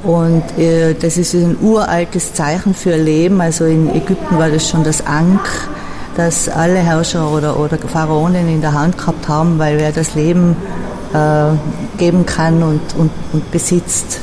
Und 0.03 0.43
äh, 0.59 0.95
das 0.95 1.17
ist 1.17 1.35
ein 1.35 1.57
uraltes 1.61 2.35
Zeichen 2.35 2.75
für 2.75 2.97
Leben. 2.97 3.41
Also 3.41 3.67
in 3.67 3.95
Ägypten 3.95 4.39
war 4.39 4.49
das 4.49 4.69
schon 4.69 4.83
das 4.83 5.07
Ankh, 5.07 5.69
das 6.17 6.49
alle 6.49 6.79
Herrscher 6.79 7.31
oder, 7.31 7.59
oder 7.59 7.79
Pharaonen 7.79 8.49
in 8.49 8.61
der 8.61 8.73
Hand 8.73 8.99
gehabt 8.99 9.29
haben, 9.29 9.59
weil 9.59 9.79
wer 9.79 9.93
das 9.93 10.15
Leben 10.15 10.57
äh, 11.13 11.99
geben 11.99 12.25
kann 12.27 12.63
und, 12.63 12.81
und, 12.97 13.11
und 13.33 13.51
besitzt, 13.51 14.21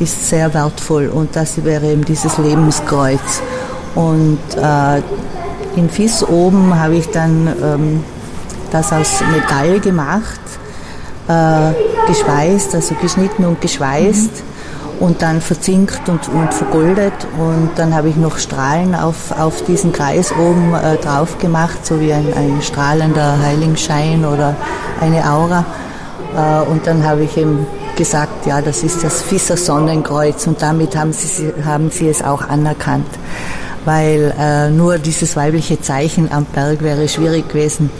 ist 0.00 0.28
sehr 0.28 0.52
wertvoll 0.54 1.08
und 1.08 1.36
das 1.36 1.64
wäre 1.64 1.86
eben 1.86 2.04
dieses 2.04 2.38
Lebenskreuz. 2.38 3.42
Und 3.94 4.38
äh, 4.56 5.02
in 5.76 5.88
Fiss 5.90 6.26
oben 6.26 6.78
habe 6.78 6.96
ich 6.96 7.08
dann 7.10 7.48
ähm, 7.62 8.04
das 8.70 8.92
aus 8.92 9.22
Metall 9.30 9.80
gemacht, 9.80 10.40
äh, 11.28 11.72
geschweißt, 12.06 12.74
also 12.74 12.94
geschnitten 13.00 13.44
und 13.44 13.60
geschweißt 13.60 14.30
mhm. 14.30 15.06
und 15.06 15.22
dann 15.22 15.40
verzinkt 15.40 16.08
und, 16.08 16.28
und 16.28 16.52
vergoldet 16.52 17.12
und 17.38 17.70
dann 17.76 17.94
habe 17.94 18.08
ich 18.08 18.16
noch 18.16 18.38
Strahlen 18.38 18.94
auf, 18.94 19.38
auf 19.38 19.62
diesen 19.64 19.92
Kreis 19.92 20.32
oben 20.32 20.74
äh, 20.74 20.96
drauf 20.96 21.38
gemacht, 21.38 21.84
so 21.84 22.00
wie 22.00 22.12
ein, 22.12 22.26
ein 22.34 22.62
strahlender 22.62 23.38
Heiligenschein 23.40 24.24
oder 24.24 24.56
eine 25.00 25.30
Aura. 25.30 25.64
Äh, 26.34 26.70
und 26.70 26.86
dann 26.86 27.06
habe 27.06 27.22
ich 27.24 27.36
eben 27.36 27.66
gesagt, 27.96 28.46
ja, 28.46 28.60
das 28.60 28.82
ist 28.82 29.02
das 29.02 29.22
Fisser 29.22 29.56
Sonnenkreuz 29.56 30.46
und 30.46 30.62
damit 30.62 30.96
haben 30.96 31.12
sie, 31.12 31.52
haben 31.64 31.90
sie 31.90 32.08
es 32.08 32.22
auch 32.22 32.42
anerkannt, 32.42 33.06
weil 33.84 34.34
äh, 34.38 34.70
nur 34.70 34.98
dieses 34.98 35.36
weibliche 35.36 35.80
Zeichen 35.80 36.30
am 36.32 36.44
Berg 36.44 36.82
wäre 36.82 37.08
schwierig 37.08 37.48
gewesen, 37.48 37.90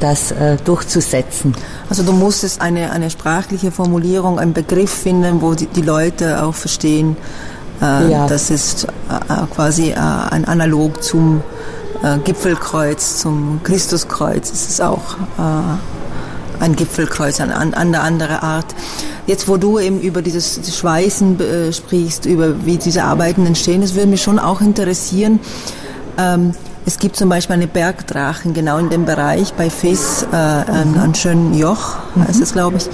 das 0.00 0.30
äh, 0.32 0.56
durchzusetzen. 0.64 1.54
Also 1.88 2.02
du 2.02 2.12
musstest 2.12 2.60
eine, 2.60 2.92
eine 2.92 3.10
sprachliche 3.10 3.70
Formulierung, 3.70 4.38
einen 4.38 4.52
Begriff 4.52 4.90
finden, 4.90 5.40
wo 5.40 5.54
die, 5.54 5.66
die 5.66 5.82
Leute 5.82 6.42
auch 6.42 6.54
verstehen, 6.54 7.16
äh, 7.80 8.10
ja. 8.10 8.26
das 8.26 8.50
ist 8.50 8.84
äh, 8.84 9.46
quasi 9.54 9.90
äh, 9.90 9.96
ein 9.96 10.44
Analog 10.44 11.02
zum 11.02 11.42
äh, 12.02 12.18
Gipfelkreuz, 12.18 13.18
zum 13.18 13.60
Christuskreuz. 13.62 14.50
Es 14.50 14.68
ist 14.68 14.82
auch 14.82 15.16
ein 16.60 16.76
Gipfelkreuz, 16.76 17.40
an, 17.40 17.50
an 17.50 17.74
eine 17.74 18.00
andere 18.00 18.42
Art. 18.42 18.74
Jetzt, 19.26 19.48
wo 19.48 19.56
du 19.56 19.78
eben 19.78 20.00
über 20.00 20.22
dieses 20.22 20.76
Schweißen 20.78 21.40
äh, 21.40 21.72
sprichst, 21.72 22.26
über 22.26 22.64
wie 22.64 22.76
diese 22.76 23.04
Arbeiten 23.04 23.46
entstehen, 23.46 23.80
das 23.80 23.94
würde 23.94 24.08
mich 24.08 24.22
schon 24.22 24.38
auch 24.38 24.60
interessieren. 24.60 25.40
Ähm, 26.16 26.54
es 26.88 26.98
gibt 26.98 27.16
zum 27.16 27.28
Beispiel 27.28 27.52
eine 27.52 27.66
Bergdrachen, 27.66 28.54
genau 28.54 28.78
in 28.78 28.88
dem 28.88 29.04
Bereich 29.04 29.52
bei 29.52 29.68
Fes, 29.68 30.26
äh, 30.32 30.34
an, 30.34 30.94
an 30.98 31.14
schönen 31.14 31.52
Joch, 31.52 31.96
heißt 32.26 32.40
es, 32.40 32.54
glaube 32.54 32.78
ich, 32.78 32.86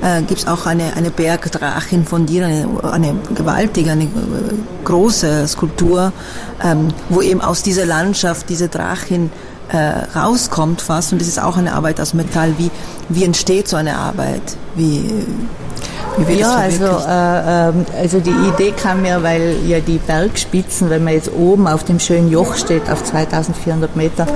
äh, 0.00 0.22
gibt 0.22 0.42
es 0.42 0.46
auch 0.46 0.64
eine, 0.64 0.94
eine 0.94 1.10
Bergdrachin 1.10 2.04
von 2.04 2.24
dir, 2.24 2.46
eine, 2.46 2.68
eine 2.92 3.16
gewaltige, 3.34 3.90
eine 3.90 4.04
äh, 4.04 4.06
große 4.84 5.48
Skulptur, 5.48 6.12
ähm, 6.62 6.88
wo 7.08 7.20
eben 7.20 7.40
aus 7.40 7.64
dieser 7.64 7.84
Landschaft 7.84 8.48
diese 8.48 8.68
Drachin 8.68 9.30
äh, 9.70 10.18
rauskommt 10.18 10.82
fast. 10.82 11.12
Und 11.12 11.20
das 11.20 11.28
ist 11.28 11.40
auch 11.40 11.56
eine 11.56 11.74
Arbeit 11.74 12.00
aus 12.00 12.14
Metall. 12.14 12.54
Wie, 12.58 12.70
wie 13.08 13.24
entsteht 13.24 13.68
so 13.68 13.76
eine 13.76 13.96
Arbeit? 13.96 14.42
Wie, 14.74 15.24
wie 16.16 16.28
wird 16.28 16.40
ja, 16.40 16.54
also, 16.56 16.84
äh, 16.84 17.68
ähm, 17.68 17.86
also 17.98 18.20
die 18.20 18.30
Idee 18.30 18.72
kam 18.72 19.02
mir, 19.02 19.22
weil 19.22 19.56
ja 19.66 19.80
die 19.80 19.98
Bergspitzen, 19.98 20.90
wenn 20.90 21.04
man 21.04 21.14
jetzt 21.14 21.32
oben 21.32 21.66
auf 21.66 21.84
dem 21.84 21.98
schönen 21.98 22.30
Joch 22.30 22.54
steht, 22.56 22.90
auf 22.90 23.02
2400 23.02 23.96
Meter, 23.96 24.26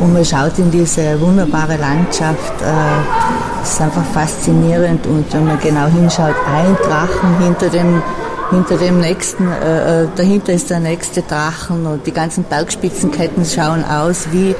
und 0.00 0.12
man 0.12 0.24
schaut 0.24 0.58
in 0.58 0.70
diese 0.70 1.20
wunderbare 1.20 1.76
Landschaft, 1.76 2.62
äh, 2.62 3.62
ist 3.62 3.80
einfach 3.80 4.04
faszinierend. 4.12 5.06
Und 5.06 5.32
wenn 5.32 5.46
man 5.46 5.60
genau 5.60 5.86
hinschaut, 5.86 6.34
ein 6.52 6.76
Drachen 6.82 7.38
hinter 7.40 7.68
dem 7.68 8.02
hinter 8.50 8.76
dem 8.76 9.00
nächsten, 9.00 9.50
äh, 9.50 10.02
äh, 10.02 10.08
dahinter 10.16 10.52
ist 10.52 10.70
der 10.70 10.80
nächste 10.80 11.22
Drachen 11.22 11.86
und 11.86 12.06
die 12.06 12.12
ganzen 12.12 12.44
Bergspitzenketten 12.44 13.44
schauen 13.44 13.84
aus 13.84 14.28
wie 14.32 14.54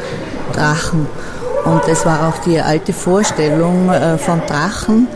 Drachen. 0.53 1.07
Und 1.65 1.83
das 1.87 2.07
war 2.07 2.29
auch 2.29 2.39
die 2.39 2.61
alte 2.61 2.93
Vorstellung 2.93 3.91
äh, 3.91 4.17
vom 4.17 4.41
Drachen. 4.47 5.09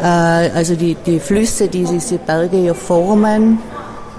Äh, 0.00 0.50
also 0.54 0.74
die, 0.74 0.94
die 0.94 1.20
Flüsse, 1.20 1.68
die 1.68 1.84
diese 1.84 2.18
Berge 2.18 2.56
hier 2.56 2.74
formen 2.74 3.58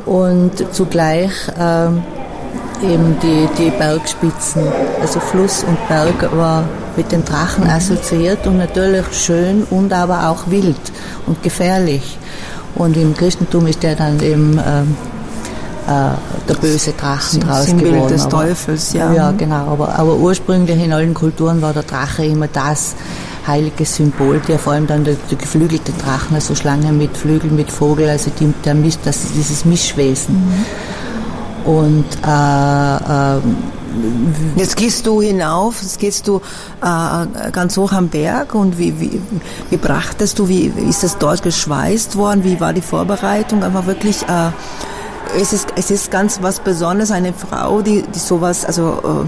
und 0.06 0.74
zugleich 0.74 1.32
äh, 1.58 1.88
eben 2.86 3.18
die, 3.22 3.48
die 3.58 3.70
Bergspitzen. 3.72 4.64
Also 5.02 5.20
Fluss 5.20 5.64
und 5.64 5.78
Berg 5.88 6.36
war 6.36 6.64
mit 6.96 7.12
den 7.12 7.24
Drachen 7.24 7.70
assoziiert 7.70 8.46
und 8.46 8.58
natürlich 8.58 9.06
schön 9.14 9.66
und 9.70 9.94
aber 9.94 10.30
auch 10.30 10.50
wild 10.50 10.92
und 11.26 11.42
gefährlich. 11.44 12.18
Und 12.80 12.98
im 12.98 13.14
Christentum 13.14 13.68
ist 13.68 13.84
der 13.84 13.96
dann 13.96 14.20
eben 14.22 14.54
ähm, 14.66 14.96
äh, 15.86 16.48
der 16.48 16.54
böse 16.56 16.94
Drachen 16.94 17.42
draus 17.42 17.66
Sinnbild 17.66 17.94
geworden. 17.94 18.14
des 18.14 18.28
Teufels, 18.28 18.94
ja. 18.94 19.12
Ja, 19.12 19.32
genau. 19.32 19.68
Aber, 19.74 20.00
aber 20.00 20.16
ursprünglich 20.16 20.82
in 20.82 20.94
allen 20.94 21.14
Kulturen 21.14 21.62
war 21.62 21.74
der 21.74 21.84
Drache 21.84 22.24
immer 22.26 22.48
das 22.48 22.96
heilige 23.46 23.84
Symbol, 23.86 24.40
der 24.48 24.60
vor 24.60 24.74
allem 24.74 24.88
dann 24.88 25.04
der, 25.04 25.16
der 25.30 25.38
geflügelte 25.38 25.92
Drachen, 25.92 26.36
also 26.36 26.56
Schlange 26.56 26.94
mit 26.94 27.18
Flügeln, 27.18 27.56
mit 27.56 27.70
Vogel, 27.70 28.08
also 28.08 28.32
die, 28.40 28.54
der 28.64 28.76
Misch, 28.76 28.98
das 29.04 29.26
dieses 29.36 29.66
Mischwesen. 29.66 30.36
Mhm. 30.36 31.70
Und 31.70 32.06
äh, 32.26 33.38
äh, 33.38 33.42
Jetzt 34.56 34.76
gehst 34.76 35.08
du 35.08 35.22
hinauf, 35.22 35.82
jetzt 35.82 36.00
gehst 36.00 36.28
du 36.28 36.42
äh, 36.82 37.52
ganz 37.52 37.78
hoch 37.78 37.92
am 37.92 38.10
Berg 38.10 38.56
und 38.56 38.78
wie, 38.78 39.00
wie, 39.00 39.22
wie 39.70 39.78
brachtest 39.78 40.40
du, 40.40 40.48
wie, 40.48 40.68
ist 40.90 41.04
das 41.04 41.18
dort 41.18 41.44
geschweißt 41.44 42.16
worden, 42.16 42.44
wie 42.44 42.60
war 42.60 42.74
die 42.74 42.82
Vorbereitung? 42.82 43.64
Einfach 43.64 43.86
wirklich, 43.86 44.24
äh, 44.24 44.52
es, 45.40 45.54
ist, 45.54 45.70
es 45.76 45.92
ist 45.92 46.12
ganz 46.12 46.42
was 46.42 46.60
Besonderes, 46.60 47.12
eine 47.12 47.34
Frau, 47.34 47.82
die, 47.82 48.04
die 48.04 48.20
sowas, 48.20 48.66
also 48.66 49.28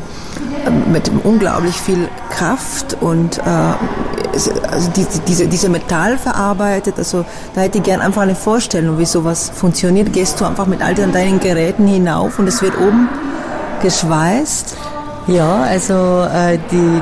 äh, 0.65 0.69
mit 0.91 1.11
unglaublich 1.23 1.75
viel 1.75 2.07
Kraft 2.29 2.97
und 3.01 3.37
äh, 3.39 3.41
also 4.71 4.91
die, 4.95 5.05
diese, 5.27 5.47
diese 5.47 5.69
Metall 5.69 6.17
verarbeitet, 6.17 6.95
also 6.97 7.25
da 7.53 7.61
hätte 7.61 7.79
ich 7.79 7.83
gern 7.83 8.01
einfach 8.01 8.21
eine 8.21 8.35
Vorstellung, 8.35 8.97
wie 8.97 9.05
sowas 9.05 9.51
funktioniert. 9.53 10.13
Gehst 10.13 10.39
du 10.39 10.45
einfach 10.45 10.67
mit 10.67 10.81
all 10.81 10.95
deinen 10.95 11.39
Geräten 11.39 11.87
hinauf 11.87 12.39
und 12.39 12.47
es 12.47 12.61
wird 12.61 12.77
oben 12.77 13.09
geschweißt? 13.81 14.77
Ja, 15.27 15.63
also 15.63 15.93
äh, 15.93 16.57
die, 16.71 17.01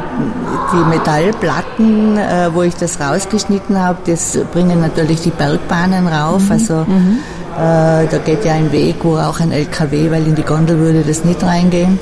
die 0.73 0.89
Metallplatten, 0.89 2.17
äh, 2.17 2.49
wo 2.53 2.63
ich 2.63 2.75
das 2.75 2.99
rausgeschnitten 2.99 3.79
habe, 3.79 3.99
das 4.05 4.37
bringen 4.51 4.81
natürlich 4.81 5.21
die 5.21 5.29
Bergbahnen 5.31 6.07
rauf. 6.07 6.43
Mhm. 6.43 6.51
Also 6.51 6.73
mhm. 6.85 7.19
Äh, 7.59 8.07
da 8.07 8.17
geht 8.23 8.45
ja 8.45 8.53
ein 8.53 8.71
Weg, 8.71 9.03
wo 9.03 9.17
auch 9.17 9.41
ein 9.41 9.51
LKW, 9.51 10.09
weil 10.11 10.25
in 10.25 10.35
die 10.35 10.43
Gondel 10.43 10.77
würde 10.77 11.01
das 11.01 11.25
nicht 11.25 11.43
reingehen. 11.43 11.99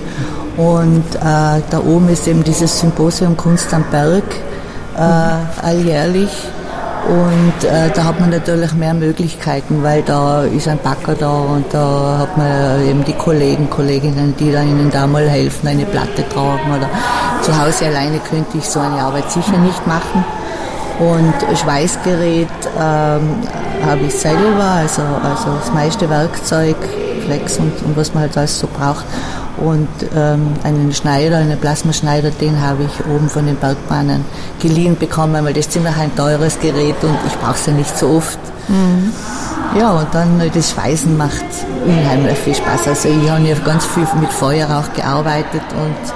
Und 0.55 1.15
äh, 1.15 1.61
da 1.69 1.79
oben 1.79 2.09
ist 2.09 2.27
eben 2.27 2.43
dieses 2.43 2.79
Symposium 2.79 3.35
Kunst 3.35 3.73
am 3.73 3.83
Berg 3.89 4.23
äh, 4.95 5.65
alljährlich. 5.65 6.29
Und 7.07 7.63
äh, 7.63 7.89
da 7.93 8.03
hat 8.03 8.19
man 8.19 8.31
natürlich 8.31 8.73
mehr 8.73 8.93
Möglichkeiten, 8.93 9.81
weil 9.81 10.01
da 10.01 10.43
ist 10.43 10.67
ein 10.67 10.77
Backer 10.79 11.15
da 11.15 11.29
und 11.29 11.65
da 11.73 12.17
hat 12.19 12.37
man 12.37 12.85
eben 12.85 13.05
die 13.05 13.13
Kollegen, 13.13 13.69
Kolleginnen, 13.69 14.35
die 14.37 14.51
dann 14.51 14.67
ihnen 14.67 14.91
da 14.91 15.07
mal 15.07 15.29
helfen, 15.29 15.69
eine 15.69 15.85
Platte 15.85 16.27
tragen 16.27 16.69
oder 16.69 16.89
zu 17.43 17.57
Hause 17.57 17.85
alleine 17.85 18.19
könnte 18.19 18.57
ich 18.57 18.65
so 18.65 18.81
eine 18.81 18.99
Arbeit 18.99 19.31
sicher 19.31 19.57
nicht 19.57 19.87
machen. 19.87 20.25
Und 20.99 21.57
Schweißgerät 21.57 22.47
ähm, 22.77 23.37
habe 23.85 24.01
ich 24.05 24.13
selber, 24.13 24.63
also, 24.63 25.03
also 25.23 25.57
das 25.59 25.71
meiste 25.71 26.09
Werkzeug, 26.09 26.75
Flex 27.23 27.57
und, 27.57 27.71
und 27.85 27.95
was 27.95 28.13
man 28.13 28.23
halt 28.23 28.37
alles 28.37 28.59
so 28.59 28.67
braucht. 28.67 29.05
Und 29.57 29.89
ähm, 30.15 30.53
einen 30.63 30.93
Schneider, 30.93 31.37
einen 31.37 31.57
Plasmaschneider, 31.57 32.29
den 32.29 32.61
habe 32.61 32.83
ich 32.83 33.05
oben 33.07 33.27
von 33.27 33.45
den 33.45 33.55
Bergbahnen 33.55 34.23
geliehen 34.61 34.97
bekommen, 34.97 35.43
weil 35.43 35.53
das 35.53 35.65
ist 35.65 35.71
ziemlich 35.73 35.95
ein 35.97 36.15
teures 36.15 36.59
Gerät 36.59 37.03
und 37.03 37.17
ich 37.25 37.35
brauche 37.39 37.55
es 37.55 37.65
ja 37.65 37.73
nicht 37.73 37.97
so 37.97 38.09
oft. 38.09 38.39
Mhm. 38.67 39.13
Ja, 39.77 39.91
und 39.91 40.07
dann 40.13 40.39
äh, 40.39 40.49
das 40.49 40.71
Schweißen 40.71 41.17
macht 41.17 41.45
unheimlich 41.85 42.37
viel 42.37 42.55
Spaß. 42.55 42.87
Also 42.87 43.09
ich 43.09 43.29
habe 43.29 43.43
ja 43.43 43.55
ganz 43.65 43.85
viel 43.85 44.07
mit 44.19 44.31
Feuerrauch 44.31 44.93
gearbeitet 44.93 45.63
und 45.71 46.13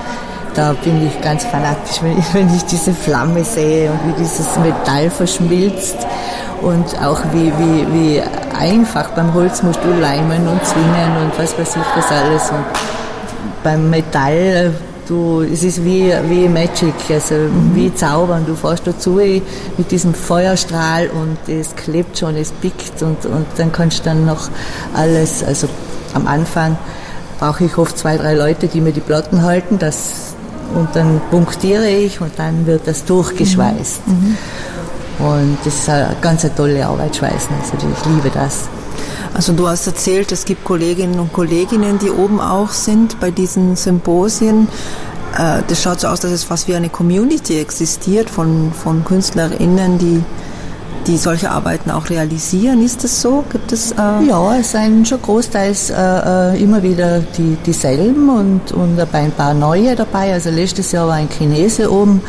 da 0.54 0.74
bin 0.74 1.08
ich 1.08 1.22
ganz 1.22 1.44
fanatisch, 1.46 2.02
wenn 2.02 2.20
ich, 2.20 2.26
wenn 2.34 2.54
ich 2.56 2.64
diese 2.66 2.94
Flamme 2.94 3.44
sehe 3.44 3.92
und 3.92 4.00
wie 4.08 4.24
dieses 4.24 4.58
Metall 4.58 5.10
verschmilzt 5.10 5.98
und 6.62 6.86
auch 7.02 7.22
wie, 7.34 7.52
wie, 7.58 7.88
wie 7.94 8.24
einfach 8.58 9.10
beim 9.12 9.34
Holz 9.34 9.64
musst 9.64 9.80
du 9.84 9.92
leimen 10.00 10.48
und 10.48 10.64
zwingen 10.66 11.18
und 11.24 11.38
was 11.38 11.58
weiß 11.58 11.76
ich 11.76 11.96
was 11.96 12.12
alles. 12.12 12.52
Und 12.52 13.01
beim 13.64 13.90
Metall, 13.90 14.74
du, 15.08 15.42
es 15.42 15.64
ist 15.64 15.84
wie, 15.84 16.14
wie 16.30 16.48
Magic, 16.48 16.94
also 17.10 17.36
mhm. 17.36 17.76
wie 17.76 17.94
Zaubern. 17.94 18.46
Du 18.46 18.56
fährst 18.56 18.88
dazu 18.88 19.20
mit 19.78 19.92
diesem 19.92 20.14
Feuerstrahl 20.14 21.10
und 21.10 21.38
es 21.54 21.76
klebt 21.76 22.18
schon, 22.18 22.36
es 22.36 22.52
pickt 22.52 23.02
und, 23.02 23.26
und 23.26 23.46
dann 23.58 23.72
kannst 23.72 24.00
du 24.00 24.04
dann 24.06 24.26
noch 24.26 24.50
alles, 24.94 25.44
also 25.44 25.68
am 26.14 26.28
Anfang 26.28 26.78
brauche 27.40 27.66
ich 27.66 27.78
oft 27.78 27.98
zwei, 27.98 28.18
drei 28.18 28.36
Leute, 28.36 28.68
die 28.68 28.82
mir 28.82 28.92
die 28.92 29.02
Platten 29.02 29.42
halten, 29.42 29.80
das, 29.80 30.36
und 30.76 30.96
dann 30.96 31.20
punktiere 31.32 31.90
ich 31.90 32.22
und 32.22 32.32
dann 32.38 32.66
wird 32.66 32.88
das 32.88 33.06
durchgeschweißt. 33.06 34.08
Mhm. 34.08 34.14
mhm. 34.14 34.38
Und 35.20 35.58
das 35.64 35.76
ist 35.76 35.90
eine 35.90 36.16
ganz 36.20 36.44
eine 36.44 36.56
tolle 36.56 36.84
Arbeit, 36.84 37.16
Schweißen. 37.16 37.56
Also 37.62 37.74
ich 37.76 38.06
liebe 38.06 38.32
das. 38.34 38.70
Also 39.34 39.54
du 39.54 39.68
hast 39.68 39.88
erzählt, 39.88 40.32
es 40.32 40.46
gibt 40.46 40.66
Kolleginnen 40.66 41.20
und 41.20 41.32
Kolleginnen, 41.32 42.00
die 42.00 42.10
oben 42.10 42.40
auch 42.40 42.72
sind 42.72 43.20
bei 43.20 43.32
diesen 43.32 43.76
Symposien. 43.76 44.68
Äh, 45.38 45.62
das 45.68 45.82
schaut 45.82 46.02
so 46.02 46.08
aus, 46.08 46.20
dass 46.20 46.32
es 46.32 46.44
fast 46.44 46.68
wie 46.68 46.76
eine 46.76 46.90
Community 46.90 47.60
existiert 47.60 48.30
von, 48.30 48.72
von 48.74 49.06
KünstlerInnen, 49.06 49.98
die, 49.98 50.22
die 51.08 51.18
solche 51.18 51.50
Arbeiten 51.50 51.92
auch 51.92 52.10
realisieren. 52.10 52.84
Ist 52.84 53.04
das 53.04 53.22
so? 53.22 53.44
Gibt 53.50 53.72
es? 53.72 53.94
Äh 53.94 54.26
ja, 54.28 54.58
es 54.58 54.72
sind 54.72 55.08
schon 55.08 55.22
großteils 55.22 55.92
äh, 55.92 55.96
äh, 55.96 56.62
immer 56.62 56.84
wieder 56.84 57.20
die, 57.20 57.58
dieselben 57.66 58.30
und, 58.30 58.74
und 58.74 59.00
ein 59.00 59.32
paar 59.32 59.54
neue 59.54 59.96
dabei. 59.96 60.34
Also 60.34 60.50
letztes 60.50 60.92
Jahr 60.92 61.08
war 61.08 61.16
ein 61.16 61.30
Chinese 61.30 61.92
oben 61.92 62.22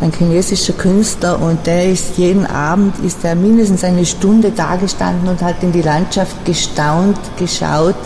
ein 0.00 0.12
chinesischer 0.12 0.72
Künstler 0.72 1.40
und 1.40 1.66
der 1.66 1.90
ist 1.90 2.16
jeden 2.16 2.46
Abend 2.46 2.94
ist 3.04 3.24
er 3.24 3.34
mindestens 3.34 3.84
eine 3.84 4.06
Stunde 4.06 4.50
da 4.50 4.76
gestanden 4.76 5.28
und 5.28 5.42
hat 5.42 5.62
in 5.62 5.72
die 5.72 5.82
Landschaft 5.82 6.44
gestaunt, 6.44 7.18
geschaut 7.38 7.96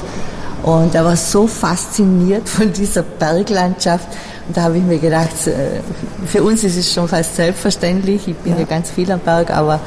und 0.62 0.94
er 0.94 1.04
war 1.04 1.16
so 1.16 1.46
fasziniert 1.46 2.48
von 2.48 2.72
dieser 2.72 3.02
Berglandschaft 3.02 4.08
und 4.46 4.56
da 4.56 4.62
habe 4.64 4.78
ich 4.78 4.84
mir 4.84 4.98
gedacht, 4.98 5.46
äh, 5.46 5.80
für 6.26 6.42
uns 6.42 6.64
ist 6.64 6.76
es 6.76 6.92
schon 6.92 7.08
fast 7.08 7.36
selbstverständlich, 7.36 8.28
ich 8.28 8.36
bin 8.36 8.52
ja, 8.52 8.60
ja 8.60 8.64
ganz 8.66 8.90
viel 8.90 9.10
am 9.10 9.20
Berg, 9.20 9.50
aber 9.50 9.80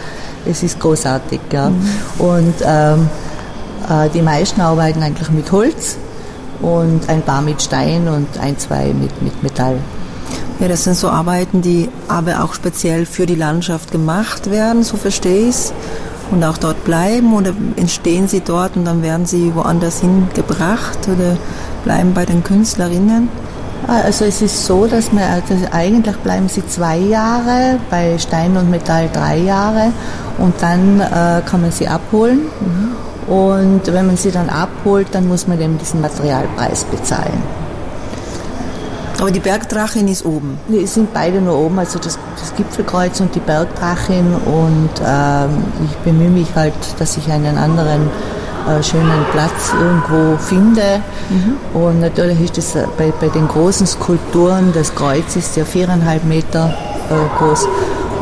es 0.45 0.63
ist 0.63 0.79
großartig. 0.79 1.39
Ja. 1.51 1.69
Mhm. 1.69 1.89
Und 2.17 2.55
ähm, 2.65 3.09
äh, 3.87 4.09
die 4.09 4.21
meisten 4.21 4.61
arbeiten 4.61 5.03
eigentlich 5.03 5.29
mit 5.29 5.51
Holz 5.51 5.97
und 6.61 7.07
ein 7.07 7.21
paar 7.21 7.41
mit 7.41 7.61
Stein 7.61 8.07
und 8.07 8.27
ein, 8.39 8.57
zwei 8.57 8.87
mit, 8.87 9.21
mit 9.21 9.43
Metall. 9.43 9.77
Ja, 10.59 10.67
das 10.67 10.85
sind 10.85 10.95
so 10.95 11.09
Arbeiten, 11.09 11.61
die 11.61 11.87
aber 12.07 12.43
auch 12.43 12.55
speziell 12.55 13.05
für 13.05 13.27
die 13.27 13.35
Landschaft 13.35 13.91
gemacht 13.91 14.49
werden, 14.49 14.83
so 14.83 14.97
verstehe 14.97 15.49
ich 15.49 15.55
es. 15.55 15.73
Und 16.31 16.43
auch 16.43 16.57
dort 16.57 16.83
bleiben 16.83 17.33
oder 17.33 17.53
entstehen 17.77 18.27
sie 18.27 18.41
dort 18.41 18.75
und 18.75 18.83
dann 18.83 19.01
werden 19.01 19.25
sie 19.25 19.55
woanders 19.55 20.01
hingebracht 20.01 21.07
oder 21.07 21.37
bleiben 21.85 22.13
bei 22.13 22.25
den 22.25 22.43
Künstlerinnen? 22.43 23.29
Also 23.87 24.25
es 24.25 24.41
ist 24.41 24.65
so, 24.65 24.87
dass 24.87 25.13
man 25.13 25.23
also 25.23 25.55
eigentlich 25.71 26.15
bleiben 26.17 26.49
sie 26.49 26.65
zwei 26.67 26.97
Jahre, 26.97 27.79
bei 27.89 28.17
Stein 28.17 28.57
und 28.57 28.69
Metall 28.69 29.09
drei 29.13 29.37
Jahre 29.37 29.93
und 30.39 30.55
dann 30.59 30.99
äh, 30.99 31.41
kann 31.45 31.61
man 31.61 31.71
sie 31.71 31.87
abholen. 31.87 32.41
Mhm. 32.59 33.31
Und 33.33 33.81
wenn 33.85 34.07
man 34.07 34.17
sie 34.17 34.31
dann 34.31 34.49
abholt, 34.49 35.07
dann 35.11 35.27
muss 35.27 35.47
man 35.47 35.61
eben 35.61 35.77
diesen 35.77 36.01
Materialpreis 36.01 36.83
bezahlen. 36.85 37.66
Aber 39.19 39.31
die 39.31 39.39
Bergdrachin 39.39 40.07
ist 40.07 40.25
oben? 40.25 40.59
Die 40.67 40.85
sind 40.85 41.13
beide 41.13 41.41
nur 41.41 41.57
oben, 41.57 41.79
also 41.79 41.97
das, 41.97 42.19
das 42.39 42.55
Gipfelkreuz 42.55 43.19
und 43.19 43.33
die 43.33 43.39
Bergdrachin. 43.39 44.33
Und 44.45 44.89
ähm, 45.03 45.49
ich 45.85 45.95
bemühe 45.97 46.29
mich 46.29 46.53
halt, 46.55 46.73
dass 46.99 47.17
ich 47.17 47.29
einen 47.31 47.57
anderen 47.57 48.09
äh, 48.67 48.83
schönen 48.83 49.25
Platz 49.31 49.73
irgendwo 49.79 50.37
finde. 50.37 51.01
Mhm. 51.29 51.79
Und 51.81 52.01
natürlich 52.01 52.41
ist 52.41 52.57
das 52.57 52.75
äh, 52.75 52.85
bei, 52.97 53.11
bei 53.19 53.29
den 53.29 53.47
großen 53.47 53.87
Skulpturen, 53.87 54.71
das 54.73 54.93
Kreuz 54.93 55.35
ist 55.35 55.57
ja 55.57 55.65
viereinhalb 55.65 56.23
Meter 56.25 56.73
äh, 57.09 57.39
groß 57.39 57.67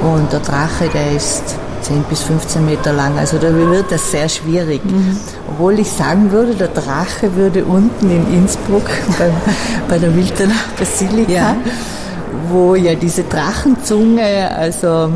und 0.02 0.32
der 0.32 0.40
Drache, 0.42 0.88
der 0.94 1.14
ist 1.14 1.56
10 1.86 2.04
bis 2.10 2.24
15 2.24 2.66
Meter 2.66 2.94
lang. 2.94 3.18
Also 3.18 3.38
da 3.38 3.54
wird 3.54 3.92
das 3.92 4.12
sehr 4.12 4.28
schwierig. 4.28 4.84
Mhm. 4.84 5.18
Obwohl 5.50 5.80
ich 5.80 5.92
sagen 5.92 6.32
würde, 6.32 6.56
der 6.56 6.70
Drache 6.70 7.36
würde 7.36 7.64
unten 7.64 8.10
in 8.10 8.34
Innsbruck 8.34 8.86
bei, 9.20 9.30
bei 9.88 10.00
der 10.00 10.16
Wildener 10.16 10.56
Basilika, 10.78 11.32
ja. 11.32 11.56
wo 12.50 12.76
ja 12.76 12.96
diese 12.96 13.24
Drachenzunge, 13.24 14.56
also 14.56 15.10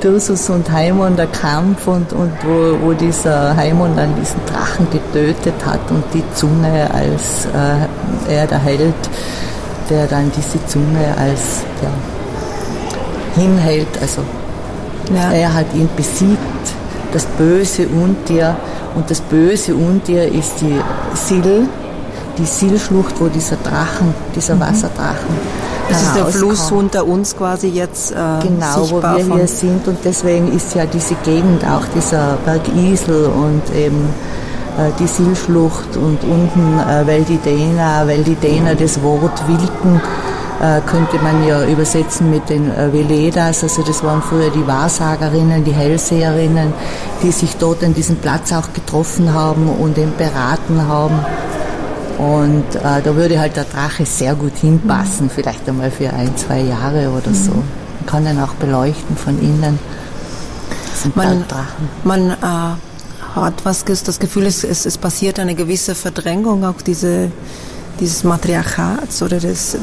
Thyrsus 0.00 0.50
und 0.50 0.70
Haimon 0.70 1.16
der 1.16 1.28
Kampf 1.28 1.86
und, 1.86 2.12
und 2.12 2.32
wo, 2.44 2.86
wo 2.86 2.92
dieser 2.92 3.56
Haimon 3.56 3.96
dann 3.96 4.14
diesen 4.16 4.40
Drachen 4.44 4.86
getötet 4.90 5.54
hat 5.64 5.90
und 5.90 6.04
die 6.12 6.22
Zunge 6.34 6.90
als 6.92 7.46
äh, 7.46 8.34
er 8.34 8.46
der 8.46 8.58
Held, 8.58 8.94
der 9.88 10.06
dann 10.06 10.30
diese 10.36 10.64
Zunge 10.66 11.14
als 11.18 11.64
ja, 11.82 11.90
hinhält, 13.42 13.88
also 14.02 14.22
ja. 15.14 15.32
Er 15.32 15.54
hat 15.54 15.66
ihn 15.74 15.88
besiegt, 15.96 16.38
das 17.12 17.26
böse 17.38 17.86
Untier. 17.88 18.56
Und 18.94 19.10
das 19.10 19.20
böse 19.20 19.74
Untier 19.74 20.24
ist 20.32 20.60
die 20.60 20.80
Sil, 21.14 21.68
die 22.38 22.44
Silschlucht, 22.44 23.20
wo 23.20 23.28
dieser 23.28 23.56
Drachen, 23.56 24.14
dieser 24.34 24.54
mhm. 24.54 24.60
Wasserdrachen. 24.60 25.66
Das 25.88 26.02
ist 26.02 26.16
der 26.16 26.26
Fluss 26.26 26.72
unter 26.72 27.06
uns 27.06 27.36
quasi 27.36 27.68
jetzt. 27.68 28.10
Äh, 28.10 28.14
genau, 28.42 28.90
wo 28.90 29.02
wir 29.02 29.36
hier 29.36 29.46
sind. 29.46 29.86
Und 29.86 29.98
deswegen 30.04 30.54
ist 30.54 30.74
ja 30.74 30.84
diese 30.84 31.14
Gegend 31.24 31.64
auch 31.64 31.84
dieser 31.94 32.38
Berg 32.44 32.62
Isel 32.74 33.26
und 33.26 33.62
eben 33.74 34.08
äh, 34.78 34.90
die 34.98 35.06
Silschlucht 35.06 35.96
und 35.96 36.18
unten 36.24 36.78
äh, 36.80 37.06
Veldidena, 37.06 38.06
Veldidena, 38.06 38.74
das 38.74 39.00
Wort 39.02 39.46
Wilken 39.46 40.00
könnte 40.86 41.18
man 41.18 41.46
ja 41.46 41.66
übersetzen 41.66 42.30
mit 42.30 42.48
den 42.48 42.70
äh, 42.70 42.92
Veledas, 42.92 43.62
also 43.62 43.82
das 43.82 44.02
waren 44.02 44.22
früher 44.22 44.50
die 44.50 44.66
Wahrsagerinnen, 44.66 45.64
die 45.64 45.72
Hellseherinnen, 45.72 46.72
die 47.22 47.30
sich 47.30 47.56
dort 47.56 47.84
an 47.84 47.92
diesem 47.92 48.16
Platz 48.16 48.52
auch 48.52 48.72
getroffen 48.72 49.34
haben 49.34 49.68
und 49.68 49.98
eben 49.98 50.16
beraten 50.16 50.86
haben. 50.88 51.18
Und 52.18 52.74
äh, 52.76 53.02
da 53.02 53.14
würde 53.14 53.38
halt 53.38 53.56
der 53.56 53.64
Drache 53.64 54.06
sehr 54.06 54.34
gut 54.34 54.56
hinpassen, 54.56 55.28
vielleicht 55.28 55.68
einmal 55.68 55.90
für 55.90 56.10
ein, 56.10 56.34
zwei 56.36 56.60
Jahre 56.60 57.10
oder 57.10 57.34
so. 57.34 57.52
Man 57.52 58.06
kann 58.06 58.26
ihn 58.26 58.40
auch 58.40 58.54
beleuchten 58.54 59.16
von 59.16 59.38
innen. 59.38 59.78
Man, 61.14 61.46
Drachen. 61.46 61.88
man 62.04 62.30
äh, 62.30 63.36
hat 63.36 63.64
was, 63.64 63.84
das 63.84 64.18
Gefühl, 64.18 64.46
es, 64.46 64.64
es, 64.64 64.86
es 64.86 64.96
passiert 64.96 65.38
eine 65.38 65.54
gewisse 65.54 65.94
Verdrängung, 65.94 66.64
auch 66.64 66.80
diese, 66.80 67.30
dieses 68.00 68.24
Matriarchats 68.24 69.22
oder 69.22 69.38
des, 69.38 69.76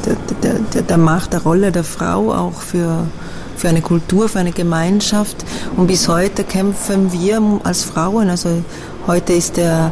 der, 0.43 0.53
der, 0.73 0.81
der 0.81 0.97
Macht, 0.97 1.33
der 1.33 1.41
Rolle 1.41 1.71
der 1.71 1.83
Frau 1.83 2.33
auch 2.33 2.53
für, 2.53 3.07
für 3.55 3.69
eine 3.69 3.81
Kultur, 3.81 4.29
für 4.29 4.39
eine 4.39 4.51
Gemeinschaft. 4.51 5.45
Und 5.77 5.87
bis 5.87 6.07
heute 6.07 6.43
kämpfen 6.43 7.11
wir 7.11 7.41
als 7.63 7.83
Frauen. 7.83 8.29
Also 8.29 8.63
heute 9.07 9.33
ist 9.33 9.57
der 9.57 9.91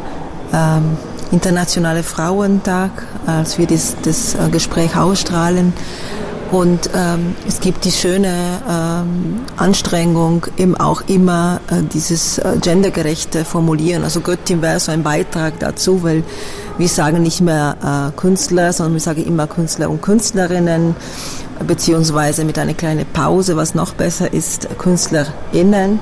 ähm, 0.52 0.96
Internationale 1.30 2.02
Frauentag, 2.02 2.90
als 3.26 3.58
wir 3.58 3.66
das, 3.66 3.96
das 4.02 4.34
äh, 4.34 4.50
Gespräch 4.50 4.96
ausstrahlen. 4.96 5.72
Und 6.52 6.90
ähm, 6.94 7.34
es 7.48 7.60
gibt 7.60 7.86
die 7.86 7.90
schöne 7.90 8.28
ähm, 8.68 9.40
Anstrengung, 9.56 10.46
eben 10.58 10.76
auch 10.76 11.00
immer 11.06 11.60
äh, 11.70 11.82
dieses 11.82 12.36
äh, 12.36 12.58
gendergerechte 12.60 13.46
Formulieren. 13.46 14.04
Also 14.04 14.20
Göttin 14.20 14.60
wäre 14.60 14.78
so 14.78 14.92
ein 14.92 15.02
Beitrag 15.02 15.58
dazu, 15.60 16.02
weil 16.02 16.22
wir 16.76 16.88
sagen 16.88 17.22
nicht 17.22 17.40
mehr 17.40 18.12
äh, 18.14 18.20
Künstler, 18.20 18.74
sondern 18.74 18.92
wir 18.92 19.00
sagen 19.00 19.24
immer 19.24 19.46
Künstler 19.46 19.88
und 19.88 20.02
Künstlerinnen, 20.02 20.94
beziehungsweise 21.66 22.44
mit 22.44 22.58
einer 22.58 22.74
kleinen 22.74 23.06
Pause, 23.06 23.56
was 23.56 23.74
noch 23.74 23.94
besser 23.94 24.30
ist, 24.34 24.68
KünstlerInnen. 24.76 26.00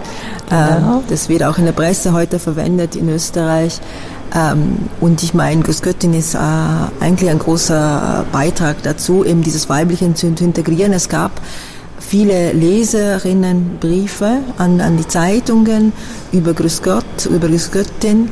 Genau. 0.48 0.98
Äh, 0.98 1.02
das 1.08 1.28
wird 1.28 1.44
auch 1.44 1.58
in 1.58 1.66
der 1.66 1.72
Presse 1.72 2.12
heute 2.12 2.40
verwendet 2.40 2.96
in 2.96 3.08
Österreich. 3.08 3.80
Ähm, 4.34 4.76
und 5.00 5.22
ich 5.22 5.34
meine, 5.34 5.62
Göttin 5.62 6.14
ist 6.14 6.34
äh, 6.34 6.38
eigentlich 7.00 7.30
ein 7.30 7.38
großer 7.38 8.24
Beitrag 8.32 8.82
dazu, 8.82 9.24
eben 9.24 9.42
dieses 9.42 9.68
Weibliche 9.68 10.12
zu, 10.14 10.34
zu 10.34 10.44
integrieren. 10.44 10.92
Es 10.92 11.08
gab 11.08 11.32
viele 11.98 12.52
Leserinnenbriefe 12.52 14.38
an, 14.58 14.80
an 14.80 14.96
die 14.96 15.06
Zeitungen 15.06 15.92
über 16.32 16.54
Grüß 16.54 16.82
Gott, 16.82 17.26
über 17.26 17.48
Grüß 17.48 17.70
Göttin. 17.70 18.28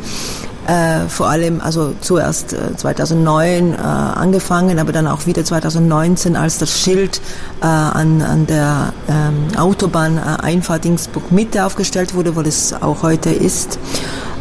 Äh, 0.68 1.08
vor 1.08 1.30
allem, 1.30 1.62
also 1.62 1.94
zuerst 1.98 2.52
äh, 2.52 2.76
2009 2.76 3.72
äh, 3.72 3.76
angefangen, 3.78 4.78
aber 4.78 4.92
dann 4.92 5.06
auch 5.06 5.24
wieder 5.24 5.42
2019, 5.42 6.36
als 6.36 6.58
das 6.58 6.78
Schild 6.78 7.22
äh, 7.62 7.64
an, 7.64 8.20
an 8.20 8.46
der 8.46 8.92
ähm, 9.08 9.58
Autobahn 9.58 10.18
äh, 10.18 10.86
Innsbruck 10.86 11.32
Mitte 11.32 11.64
aufgestellt 11.64 12.14
wurde, 12.14 12.36
wo 12.36 12.42
das 12.42 12.74
auch 12.82 13.02
heute 13.02 13.30
ist. 13.30 13.78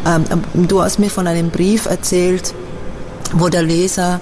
Ähm, 0.06 0.24
du 0.68 0.82
hast 0.82 0.98
mir 0.98 1.08
von 1.08 1.26
einem 1.26 1.48
Brief 1.48 1.86
erzählt, 1.86 2.52
wo 3.32 3.48
der 3.48 3.62
Leser 3.62 4.20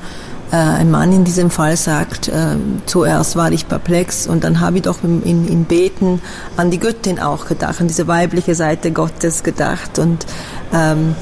äh, 0.52 0.56
ein 0.56 0.92
Mann 0.92 1.12
in 1.12 1.24
diesem 1.24 1.50
Fall 1.50 1.76
sagt, 1.76 2.28
äh, 2.28 2.54
zuerst 2.86 3.34
war 3.34 3.50
ich 3.50 3.66
perplex 3.66 4.28
und 4.28 4.44
dann 4.44 4.60
habe 4.60 4.76
ich 4.76 4.82
doch 4.82 5.02
im, 5.02 5.24
in, 5.24 5.48
im 5.48 5.64
Beten 5.64 6.22
an 6.56 6.70
die 6.70 6.78
Göttin 6.78 7.18
auch 7.18 7.46
gedacht, 7.46 7.80
an 7.80 7.88
diese 7.88 8.06
weibliche 8.06 8.54
Seite 8.54 8.92
Gottes 8.92 9.42
gedacht 9.42 9.98
und 9.98 10.24
ähm, 10.72 11.16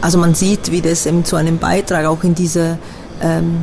also 0.00 0.18
man 0.18 0.34
sieht, 0.34 0.70
wie 0.70 0.80
das 0.80 1.06
eben 1.06 1.24
zu 1.24 1.36
einem 1.36 1.58
Beitrag 1.58 2.06
auch 2.06 2.22
in 2.22 2.34
diese 2.34 2.78
ähm, 3.20 3.58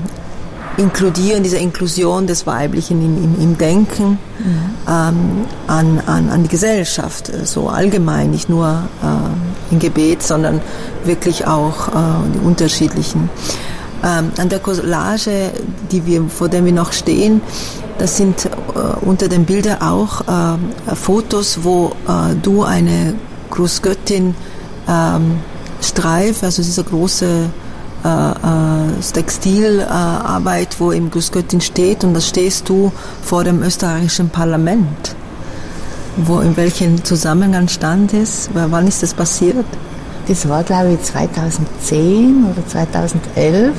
Inkludieren, 0.78 1.44
diese 1.44 1.58
Inklusion 1.58 2.26
des 2.26 2.48
Weiblichen 2.48 3.00
im, 3.04 3.24
im, 3.24 3.42
im 3.42 3.58
Denken 3.58 4.18
ähm, 4.88 5.46
an, 5.68 6.02
an, 6.08 6.30
an 6.30 6.44
die 6.44 6.50
Gesellschaft, 6.50 7.30
äh, 7.30 7.46
so 7.46 7.70
allgemein, 7.70 8.32
nicht 8.32 8.50
nur 8.50 8.68
äh, 8.68 9.72
im 9.72 9.80
Gebet, 9.80 10.24
sondern 10.24 10.62
wirklich 11.04 11.46
auch 11.46 11.90
äh, 11.90 11.92
die 12.34 12.40
unterschiedlichen. 12.40 13.30
Ähm, 14.04 14.32
an 14.38 14.50
der 14.50 14.60
Collage, 14.60 15.52
die 15.92 16.06
wir, 16.08 16.24
vor 16.28 16.50
der 16.50 16.66
wir 16.66 16.74
noch 16.74 16.92
stehen, 16.92 17.42
das 18.00 18.18
sind 18.18 18.46
äh, 18.46 18.50
unter 19.06 19.28
den 19.28 19.46
Bildern 19.46 19.82
auch 19.82 20.22
äh, 20.22 20.96
Fotos, 20.96 21.60
wo 21.62 21.92
äh, 22.08 22.36
du 22.42 22.64
eine 22.64 23.14
Großgöttin 23.52 24.34
ähm, 24.90 25.40
Streif, 25.84 26.44
also 26.44 26.62
diese 26.62 26.84
große 26.84 27.50
äh, 28.06 28.08
äh, 28.08 29.12
Textilarbeit, 29.14 30.76
wo 30.80 30.92
im 30.92 31.10
Großgöttin 31.12 31.62
steht 31.62 32.04
und 32.04 32.14
da 32.14 32.22
stehst 32.22 32.68
du 32.70 32.92
vor 33.22 33.44
dem 33.44 33.62
österreichischen 33.62 34.30
Parlament. 34.30 35.16
Wo, 36.18 36.40
in 36.40 36.56
welchem 36.58 37.04
Zusammenhang 37.04 37.68
stand 37.68 38.14
es? 38.14 38.50
Wann 38.54 38.88
ist 38.88 39.02
das 39.02 39.14
passiert? 39.14 39.66
Das 40.28 40.48
war, 40.48 40.64
glaube 40.64 40.94
ich, 40.94 41.02
2010 41.02 42.46
oder 42.52 42.68
2011. 42.68 43.74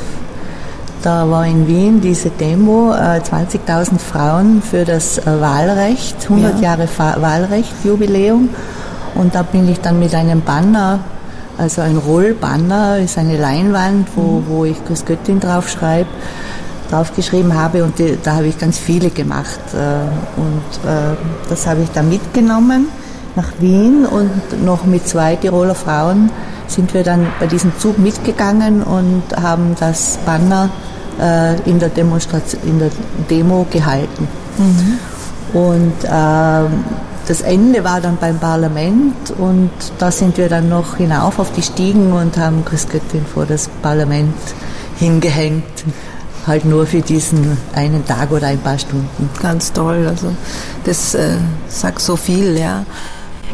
Da 1.02 1.30
war 1.30 1.46
in 1.46 1.66
Wien 1.68 2.00
diese 2.00 2.30
Demo, 2.30 2.92
äh, 2.92 3.20
20.000 3.20 3.98
Frauen 3.98 4.62
für 4.62 4.84
das 4.84 5.18
äh, 5.18 5.40
Wahlrecht, 5.40 6.16
100 6.24 6.60
Ja. 6.60 6.76
Jahre 6.76 6.88
Wahlrecht, 7.20 7.72
Jubiläum. 7.84 8.48
Und 9.14 9.34
da 9.34 9.42
bin 9.42 9.68
ich 9.68 9.80
dann 9.80 9.98
mit 9.98 10.14
einem 10.14 10.40
Banner, 10.40 11.00
also 11.58 11.82
ein 11.82 11.96
Rollbanner, 11.96 12.98
ist 12.98 13.18
eine 13.18 13.36
Leinwand, 13.36 14.08
wo, 14.16 14.42
wo 14.46 14.64
ich 14.64 14.82
Grüß 14.84 15.04
Göttin 15.04 15.40
draufschreibe, 15.40 16.08
draufgeschrieben 16.90 17.54
habe 17.54 17.84
und 17.84 17.98
die, 17.98 18.18
da 18.22 18.36
habe 18.36 18.46
ich 18.46 18.58
ganz 18.58 18.78
viele 18.78 19.10
gemacht. 19.10 19.60
Äh, 19.72 20.40
und 20.40 20.90
äh, 20.90 21.16
das 21.48 21.66
habe 21.66 21.82
ich 21.82 21.90
da 21.90 22.02
mitgenommen 22.02 22.88
nach 23.36 23.52
Wien 23.58 24.06
und 24.06 24.64
noch 24.64 24.84
mit 24.84 25.08
zwei 25.08 25.36
Tiroler 25.36 25.74
Frauen 25.74 26.30
sind 26.66 26.94
wir 26.94 27.02
dann 27.02 27.26
bei 27.40 27.46
diesem 27.46 27.76
Zug 27.78 27.98
mitgegangen 27.98 28.82
und 28.82 29.22
haben 29.40 29.74
das 29.78 30.18
Banner 30.24 30.70
äh, 31.20 31.60
in, 31.68 31.78
der 31.78 31.88
Demonstration, 31.88 32.60
in 32.64 32.78
der 32.78 32.90
Demo 33.28 33.66
gehalten. 33.70 34.28
Und 35.52 35.92
ähm, 36.04 36.84
das 37.26 37.40
Ende 37.40 37.84
war 37.84 38.00
dann 38.00 38.16
beim 38.18 38.38
Parlament 38.38 39.30
und 39.38 39.70
da 39.98 40.10
sind 40.10 40.36
wir 40.36 40.48
dann 40.48 40.68
noch 40.68 40.96
hinauf 40.96 41.38
auf 41.38 41.52
die 41.52 41.62
Stiegen 41.62 42.12
und 42.12 42.36
haben 42.36 42.64
Christgöttin 42.64 43.24
vor 43.24 43.46
das 43.46 43.68
Parlament 43.82 44.34
hingehängt. 44.98 45.64
Halt 46.46 46.66
nur 46.66 46.86
für 46.86 47.00
diesen 47.00 47.56
einen 47.74 48.04
Tag 48.04 48.30
oder 48.30 48.48
ein 48.48 48.58
paar 48.58 48.78
Stunden. 48.78 49.30
Ganz 49.40 49.72
toll, 49.72 50.06
also 50.06 50.34
das 50.84 51.14
äh, 51.14 51.38
sagt 51.68 52.00
so 52.00 52.16
viel, 52.16 52.58
ja. 52.58 52.84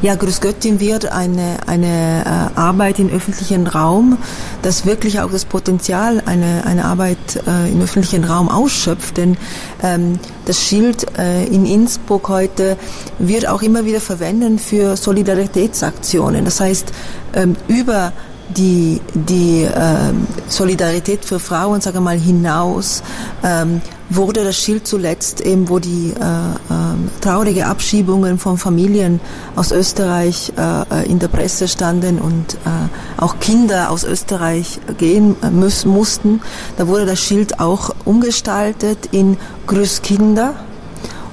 Ja, 0.03 0.15
Grüß 0.15 0.41
Göttin 0.41 0.81
wird 0.81 1.13
eine, 1.13 1.59
eine 1.67 2.25
äh, 2.25 2.59
Arbeit 2.59 2.99
im 2.99 3.11
öffentlichen 3.11 3.67
Raum, 3.67 4.17
das 4.63 4.87
wirklich 4.87 5.21
auch 5.21 5.31
das 5.31 5.45
Potenzial 5.45 6.23
eine, 6.25 6.65
eine 6.65 6.87
Arbeit 6.87 7.19
äh, 7.47 7.71
im 7.71 7.83
öffentlichen 7.83 8.25
Raum 8.25 8.49
ausschöpft. 8.49 9.19
Denn 9.19 9.37
ähm, 9.83 10.19
das 10.47 10.59
Schild 10.59 11.07
äh, 11.19 11.45
in 11.45 11.67
Innsbruck 11.67 12.31
heute 12.31 12.79
wird 13.19 13.47
auch 13.47 13.61
immer 13.61 13.85
wieder 13.85 14.01
verwendet 14.01 14.63
für 14.63 14.97
Solidaritätsaktionen. 14.97 16.47
Das 16.47 16.61
heißt, 16.61 16.93
ähm, 17.35 17.57
über 17.69 18.15
die, 18.57 19.01
die 19.15 19.67
ähm, 19.73 20.27
Solidarität 20.49 21.25
für 21.25 21.39
Frauen, 21.39 21.81
sage 21.81 22.01
mal, 22.01 22.19
hinaus 22.19 23.03
ähm, 23.43 23.81
wurde 24.09 24.45
das 24.45 24.57
Schild 24.57 24.87
zuletzt 24.87 25.41
eben, 25.41 25.69
wo 25.69 25.79
die 25.79 26.11
äh, 26.11 26.73
ähm, 26.73 27.11
traurige 27.21 27.67
Abschiebungen 27.67 28.39
von 28.39 28.59
Familien 28.59 29.21
aus 29.57 29.71
Österreich 29.71 30.53
äh, 30.57 31.09
in 31.09 31.19
der 31.19 31.29
Presse 31.29 31.69
standen 31.69 32.19
und 32.19 32.55
äh, 32.55 33.23
auch 33.23 33.39
Kinder 33.39 33.91
aus 33.91 34.05
Österreich 34.05 34.81
gehen 34.99 35.37
äh, 35.43 35.51
müssen, 35.51 35.91
mussten. 35.91 36.41
Da 36.77 36.89
wurde 36.89 37.07
das 37.07 37.21
Schild 37.21 37.61
auch 37.61 37.95
umgestaltet 38.05 39.09
in 39.13 39.37
Grüß 39.67 40.03
Kinder 40.03 40.55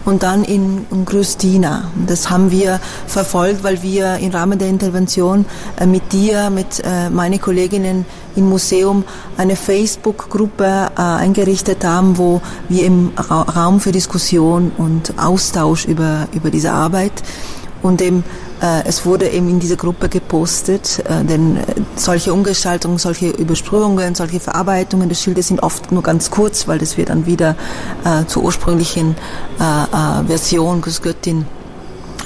und 0.08 0.24
dann 0.24 0.46
in, 0.46 0.86
in 0.90 1.04
Grüstina. 1.04 1.92
Das 2.08 2.30
haben 2.30 2.50
wir 2.50 2.80
verfolgt, 3.08 3.64
weil 3.64 3.84
wir 3.84 4.16
im 4.20 4.32
Rahmen 4.32 4.58
der 4.58 4.70
Intervention 4.70 5.46
äh, 5.78 5.86
mit 5.86 6.14
dir, 6.14 6.50
mit 6.50 6.82
äh, 6.86 7.10
meinen 7.10 7.42
Kolleginnen 7.42 8.06
im 8.38 8.48
Museum 8.48 9.04
eine 9.36 9.58
Facebook-Gruppe 9.58 10.92
äh, 10.98 11.02
eingerichtet 11.02 11.84
haben, 11.84 12.18
wo 12.18 12.42
wir 12.70 12.86
im 12.86 13.12
Ra 13.18 13.42
Raum 13.42 13.82
für 13.82 13.92
Diskussion 13.92 14.72
und 14.78 15.14
Austausch 15.18 15.86
über, 15.86 16.30
über 16.32 16.52
diese 16.52 16.72
Arbeit 16.72 17.12
und 17.84 18.02
eben 18.02 18.24
es 18.86 19.06
wurde 19.06 19.30
eben 19.30 19.50
in 19.50 19.60
diese 19.60 19.78
Gruppe 19.78 20.10
gepostet, 20.10 21.04
äh, 21.08 21.24
denn 21.24 21.58
äh, 21.58 21.62
solche 21.96 22.34
Umgestaltungen, 22.34 22.98
solche 22.98 23.30
Übersprühungen, 23.30 24.16
solche 24.16 24.40
Verarbeitungen 24.40 25.10
des 25.10 25.22
Schildes 25.22 25.48
sind 25.48 25.62
oft 25.62 25.92
nur 25.92 26.04
ganz 26.04 26.32
kurz, 26.32 26.68
weil 26.68 26.80
das 26.80 26.98
wird 26.98 27.10
dann 27.10 27.26
wieder 27.26 27.56
äh, 28.04 28.26
zur 28.26 28.44
ursprünglichen 28.44 29.16
äh, 29.60 29.64
äh, 29.64 30.26
Version 30.26 30.82
Grüß 30.82 31.02
Göttin 31.02 31.46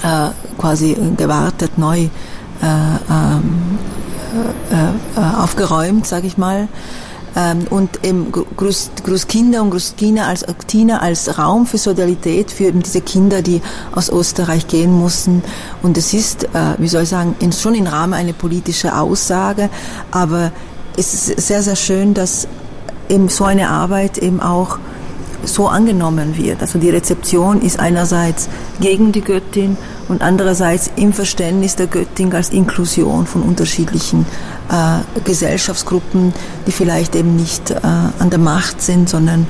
äh, 0.02 0.28
quasi 0.58 0.96
gewartet, 1.16 1.76
neu 1.76 1.98
äh, 1.98 2.08
ähm, 2.62 3.78
äh, 4.70 5.20
äh, 5.20 5.42
aufgeräumt, 5.42 6.06
sage 6.06 6.26
ich 6.26 6.38
mal. 6.38 6.68
Ähm, 7.34 7.66
und 7.70 8.04
eben 8.04 8.30
Groß, 8.30 8.90
Großkinder 9.04 9.62
und 9.62 9.70
Großkinder 9.70 10.26
als 10.26 10.44
Tina 10.66 10.98
als 10.98 11.38
Raum 11.38 11.66
für 11.66 11.78
Solidarität 11.78 12.50
für 12.50 12.64
eben 12.64 12.82
diese 12.82 13.00
Kinder, 13.00 13.42
die 13.42 13.62
aus 13.94 14.08
Österreich 14.08 14.66
gehen 14.66 14.92
mussten. 14.92 15.42
Und 15.82 15.96
es 15.96 16.12
ist, 16.12 16.44
äh, 16.44 16.48
wie 16.78 16.88
soll 16.88 17.04
ich 17.04 17.08
sagen, 17.08 17.36
schon 17.58 17.74
im 17.74 17.86
Rahmen 17.86 18.14
eine 18.14 18.34
politische 18.34 18.96
Aussage, 18.96 19.70
aber 20.10 20.52
es 20.96 21.14
ist 21.14 21.46
sehr, 21.46 21.62
sehr 21.62 21.76
schön, 21.76 22.12
dass 22.14 22.46
eben 23.08 23.28
so 23.28 23.44
eine 23.44 23.70
Arbeit 23.70 24.18
eben 24.18 24.40
auch 24.40 24.78
so 25.44 25.68
angenommen 25.68 26.36
wird. 26.36 26.60
Also 26.60 26.78
die 26.78 26.90
Rezeption 26.90 27.60
ist 27.60 27.78
einerseits 27.78 28.48
gegen 28.80 29.12
die 29.12 29.20
Göttin 29.20 29.76
und 30.08 30.22
andererseits 30.22 30.90
im 30.96 31.12
Verständnis 31.12 31.76
der 31.76 31.86
Göttin 31.86 32.32
als 32.34 32.50
Inklusion 32.50 33.26
von 33.26 33.42
unterschiedlichen 33.42 34.26
äh, 34.70 35.20
Gesellschaftsgruppen, 35.24 36.32
die 36.66 36.72
vielleicht 36.72 37.14
eben 37.14 37.36
nicht 37.36 37.70
äh, 37.70 37.78
an 37.82 38.30
der 38.30 38.38
Macht 38.38 38.82
sind, 38.82 39.08
sondern 39.08 39.46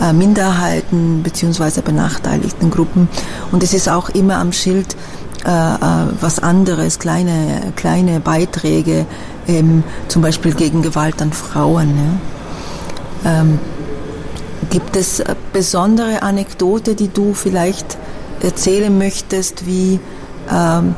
äh, 0.00 0.12
Minderheiten 0.12 1.22
beziehungsweise 1.22 1.82
benachteiligten 1.82 2.70
Gruppen. 2.70 3.08
Und 3.52 3.62
es 3.62 3.74
ist 3.74 3.88
auch 3.88 4.08
immer 4.10 4.36
am 4.36 4.52
Schild 4.52 4.96
äh, 5.44 5.48
äh, 5.48 5.78
was 6.20 6.40
anderes, 6.40 6.98
kleine, 6.98 7.72
kleine 7.76 8.20
Beiträge, 8.20 9.06
ähm, 9.46 9.84
zum 10.08 10.22
Beispiel 10.22 10.54
gegen 10.54 10.82
Gewalt 10.82 11.22
an 11.22 11.32
Frauen. 11.32 12.20
Ähm, 13.24 13.58
Gibt 14.70 14.96
es 14.96 15.22
besondere 15.52 16.22
Anekdote, 16.22 16.94
die 16.94 17.08
du 17.08 17.34
vielleicht 17.34 17.96
erzählen 18.42 18.96
möchtest, 18.96 19.66
wie, 19.66 20.00
ähm, 20.52 20.94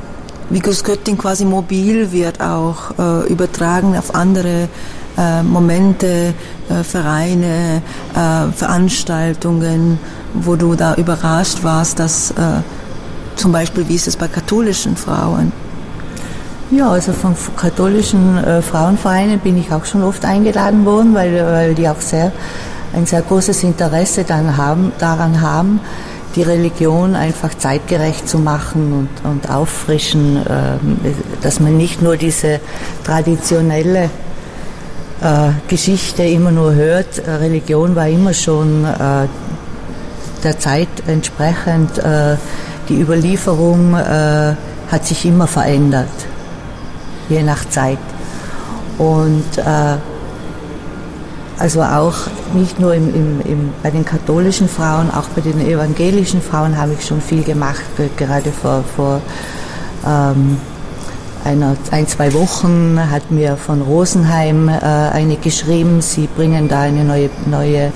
wie 0.51 0.61
Großgöttin 0.61 1.19
quasi 1.19 1.45
mobil 1.45 2.13
wird, 2.13 2.41
auch 2.41 2.99
äh, 2.99 3.29
übertragen 3.29 3.97
auf 3.97 4.15
andere 4.15 4.69
äh, 5.17 5.43
Momente, 5.43 6.35
äh, 6.69 6.83
Vereine, 6.83 7.83
äh, 8.15 8.53
Veranstaltungen, 8.53 9.99
wo 10.35 10.57
du 10.57 10.75
da 10.75 10.95
überrascht 10.95 11.65
warst, 11.65 11.99
dass 11.99 12.31
äh, 12.31 12.35
zum 13.37 13.53
Beispiel, 13.53 13.89
wie 13.89 13.95
ist 13.95 14.09
es 14.09 14.17
bei 14.17 14.29
katholischen 14.29 14.97
Frauen? 14.97 15.53
Ja, 16.71 16.91
also 16.91 17.13
von 17.13 17.35
katholischen 17.57 18.37
äh, 18.45 18.61
Frauenvereinen 18.61 19.39
bin 19.39 19.57
ich 19.57 19.73
auch 19.73 19.85
schon 19.87 20.03
oft 20.03 20.25
eingeladen 20.25 20.85
worden, 20.85 21.15
weil, 21.15 21.35
weil 21.47 21.75
die 21.75 21.89
auch 21.89 22.01
sehr 22.01 22.31
ein 22.93 23.07
sehr 23.07 23.23
großes 23.23 23.65
Interesse 23.65 24.25
haben, 24.57 24.93
daran 24.99 25.41
haben, 25.41 25.81
die 26.35 26.43
Religion 26.43 27.15
einfach 27.15 27.57
zeitgerecht 27.57 28.29
zu 28.29 28.39
machen 28.39 28.93
und, 29.25 29.31
und 29.31 29.51
auffrischen, 29.51 30.37
äh, 30.37 30.79
dass 31.43 31.61
man 31.61 31.77
nicht 31.77 32.03
nur 32.03 32.17
diese 32.17 32.61
traditionelle 33.05 34.11
äh, 35.21 35.51
Geschichte 35.69 36.23
immer 36.23 36.51
nur 36.51 36.75
hört. 36.75 37.23
Religion 37.27 37.97
war 37.97 38.09
immer 38.09 38.35
schon 38.35 38.85
äh, 38.85 39.27
der 40.45 40.59
Zeit 40.59 40.89
entsprechend. 41.07 41.99
Äh, 41.99 42.37
die 42.89 43.01
Überlieferung 43.01 43.95
äh, 43.95 44.55
hat 44.91 45.07
sich 45.07 45.27
immer 45.27 45.47
verändert, 45.47 46.09
je 47.29 47.43
nach 47.43 47.69
Zeit. 47.69 47.99
Und 48.97 49.59
äh, 49.59 49.97
also 51.59 51.83
auch 51.83 52.15
nicht 52.55 52.79
nur 52.79 52.95
im, 52.95 53.15
im, 53.15 53.41
im, 53.41 53.71
bei 53.83 53.91
den 53.91 54.05
katholischen 54.05 54.69
Frauen, 54.69 55.11
auch 55.11 55.29
bei 55.35 55.41
den 55.41 55.61
evangelischen 55.61 56.41
Frauen 56.41 56.79
habe 56.79 56.93
ich 56.93 57.05
schon 57.05 57.21
viel 57.21 57.43
gemacht. 57.43 57.83
Gerade 58.17 58.53
vor, 58.53 58.85
vor 58.97 59.21
ähm, 60.07 60.59
einer, 61.45 61.77
ein, 61.91 62.07
zwei 62.07 62.33
Wochen 62.35 62.99
hat 63.11 63.31
mir 63.31 63.57
von 63.57 63.83
Rosenheim 63.83 64.69
äh, 64.69 64.73
eine 64.73 65.37
geschrieben, 65.37 66.01
sie 66.01 66.29
bringen 66.29 66.69
da 66.69 66.83
eine 66.83 67.05
neue, 67.05 67.31
neue, 67.47 67.93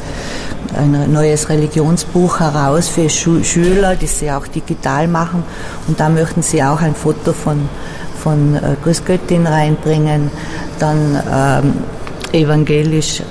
ein 0.77 1.12
neues 1.12 1.48
Religionsbuch 1.48 2.40
heraus 2.40 2.88
für 2.88 3.09
Schu 3.09 3.44
Schüler, 3.44 3.94
das 3.94 4.18
sie 4.18 4.31
auch 4.33 4.46
digital 4.46 5.07
machen. 5.07 5.44
Und 5.87 6.01
da 6.01 6.09
möchten 6.09 6.42
sie 6.42 6.62
auch 6.64 6.81
ein 6.81 6.94
Foto 6.94 7.33
von, 7.33 7.68
von 8.20 8.57
äh, 8.57 8.77
Grüßgöttin 8.83 9.46
reinbringen. 9.46 10.31
Dann 10.81 11.22
ähm, 11.33 11.75
evangelisch 12.33 13.22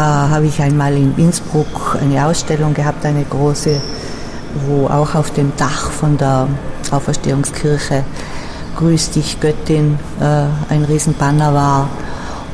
habe 0.00 0.46
ich 0.46 0.60
einmal 0.60 0.94
in 0.94 1.14
Innsbruck 1.16 1.98
eine 2.00 2.26
Ausstellung 2.26 2.74
gehabt, 2.74 3.04
eine 3.04 3.24
große, 3.24 3.80
wo 4.66 4.86
auch 4.86 5.14
auf 5.14 5.30
dem 5.30 5.52
Dach 5.56 5.90
von 5.90 6.18
der 6.18 6.48
Auferstehungskirche 6.90 8.04
Grüß 8.76 9.10
dich 9.10 9.40
Göttin 9.40 9.98
äh, 10.20 10.72
ein 10.72 10.84
Riesenbanner 10.84 11.54
war. 11.54 11.88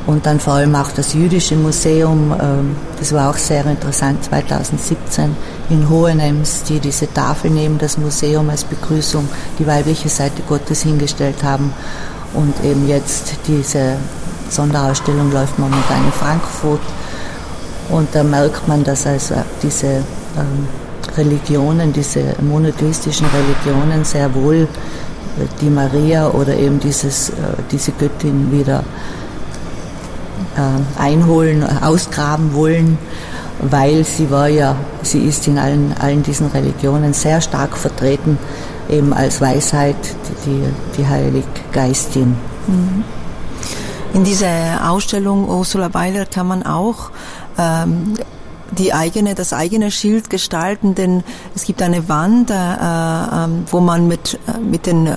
Und 0.05 0.25
dann 0.25 0.39
vor 0.39 0.53
allem 0.53 0.75
auch 0.75 0.91
das 0.91 1.13
Jüdische 1.13 1.55
Museum, 1.55 2.31
äh, 2.31 2.99
das 2.99 3.13
war 3.13 3.29
auch 3.29 3.37
sehr 3.37 3.65
interessant, 3.65 4.23
2017 4.23 5.35
in 5.69 5.89
Hohenems, 5.89 6.63
die 6.63 6.79
diese 6.79 7.13
Tafel 7.13 7.51
neben 7.51 7.77
das 7.77 7.97
Museum 7.97 8.49
als 8.49 8.63
Begrüßung 8.63 9.27
die 9.59 9.67
weibliche 9.67 10.07
Seite 10.07 10.41
Gottes 10.47 10.83
hingestellt 10.83 11.43
haben. 11.43 11.73
Und 12.33 12.53
eben 12.63 12.87
jetzt 12.87 13.33
diese 13.47 13.97
Sonderausstellung 14.49 15.31
läuft 15.31 15.59
momentan 15.59 16.05
in 16.05 16.11
Frankfurt 16.13 16.81
und 17.89 18.09
da 18.13 18.23
merkt 18.23 18.67
man, 18.67 18.83
dass 18.83 19.05
also 19.05 19.35
diese 19.61 19.87
ähm, 19.87 20.67
Religionen, 21.17 21.93
diese 21.93 22.35
monotheistischen 22.41 23.27
Religionen 23.27 24.03
sehr 24.03 24.33
wohl 24.33 24.55
äh, 24.55 24.67
die 25.61 25.69
Maria 25.69 26.29
oder 26.29 26.55
eben 26.55 26.79
dieses, 26.79 27.29
äh, 27.29 27.33
diese 27.71 27.91
Göttin 27.91 28.51
wieder 28.51 28.83
äh, 30.55 31.01
einholen, 31.01 31.63
ausgraben 31.81 32.53
wollen, 32.53 32.97
weil 33.61 34.03
sie 34.03 34.29
war 34.29 34.47
ja, 34.47 34.75
sie 35.03 35.19
ist 35.19 35.47
in 35.47 35.57
allen, 35.57 35.93
allen 35.99 36.23
diesen 36.23 36.47
Religionen 36.47 37.13
sehr 37.13 37.41
stark 37.41 37.77
vertreten, 37.77 38.37
eben 38.89 39.13
als 39.13 39.41
Weisheit, 39.41 39.95
die, 40.45 40.63
die 40.97 41.07
Heiliggeistin. 41.07 42.35
Mhm. 42.67 43.03
In 44.13 44.23
dieser 44.23 44.87
Ausstellung 44.91 45.49
Ursula 45.49 45.91
Weiler 45.95 46.27
kann 46.27 46.45
man 46.45 46.63
auch 46.63 47.09
ähm, 47.57 48.15
die 48.77 48.93
eigene, 48.93 49.35
das 49.35 49.53
eigene 49.53 49.91
Schild 49.91 50.29
gestalten, 50.29 50.95
denn 50.95 51.23
es 51.55 51.65
gibt 51.65 51.81
eine 51.81 52.09
Wand, 52.09 52.49
äh, 52.49 52.53
äh, 52.53 53.47
wo 53.67 53.79
man 53.79 54.07
mit, 54.07 54.39
äh, 54.47 54.59
mit 54.59 54.85
den 54.85 55.07
äh, 55.07 55.15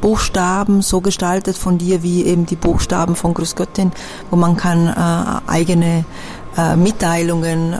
Buchstaben 0.00 0.82
so 0.82 1.00
gestaltet 1.00 1.56
von 1.56 1.78
dir 1.78 2.02
wie 2.02 2.24
eben 2.24 2.46
die 2.46 2.56
Buchstaben 2.56 3.16
von 3.16 3.34
Großgöttin, 3.34 3.92
wo 4.30 4.36
man 4.36 4.56
kann 4.56 4.88
äh, 4.88 5.50
eigene 5.50 6.04
äh, 6.56 6.74
Mitteilungen, 6.76 7.74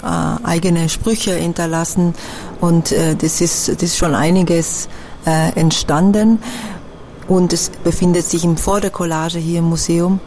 eigene 0.45 0.89
Sprüche 0.89 1.35
hinterlassen 1.35 2.15
und 2.61 2.93
das 2.93 3.41
ist 3.41 3.69
das 3.69 3.83
ist 3.83 3.97
schon 3.97 4.15
einiges 4.15 4.89
entstanden 5.25 6.39
und 7.27 7.55
es 7.55 7.71
befindet 7.71 8.25
sich 8.27 8.45
im 8.45 8.59
Vordercollage 8.59 9.39
hier 9.39 9.61
im 9.61 9.71
Museum. 9.71 10.21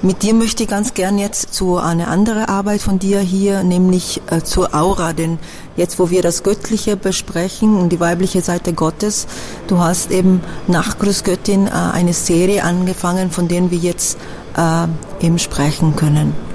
Mit 0.00 0.22
dir 0.22 0.32
möchte 0.32 0.62
ich 0.62 0.68
ganz 0.68 0.94
gern 0.94 1.18
jetzt 1.18 1.52
zu 1.52 1.76
einer 1.76 2.06
anderen 2.06 2.44
Arbeit 2.44 2.80
von 2.80 3.00
dir 3.00 3.18
hier, 3.18 3.64
nämlich 3.64 4.22
äh, 4.30 4.42
zur 4.42 4.72
Aura, 4.72 5.12
denn 5.12 5.40
jetzt, 5.76 5.98
wo 5.98 6.08
wir 6.08 6.22
das 6.22 6.44
Göttliche 6.44 6.96
besprechen 6.96 7.76
und 7.76 7.88
die 7.88 7.98
weibliche 7.98 8.40
Seite 8.40 8.74
Gottes, 8.74 9.26
du 9.66 9.78
hast 9.80 10.12
eben 10.12 10.40
nach 10.68 11.00
Großgöttin 11.00 11.66
äh, 11.66 11.70
eine 11.70 12.12
Serie 12.12 12.62
angefangen, 12.62 13.32
von 13.32 13.48
denen 13.48 13.72
wir 13.72 13.78
jetzt 13.78 14.18
äh, 14.56 15.26
eben 15.26 15.40
sprechen 15.40 15.96
können. 15.96 16.47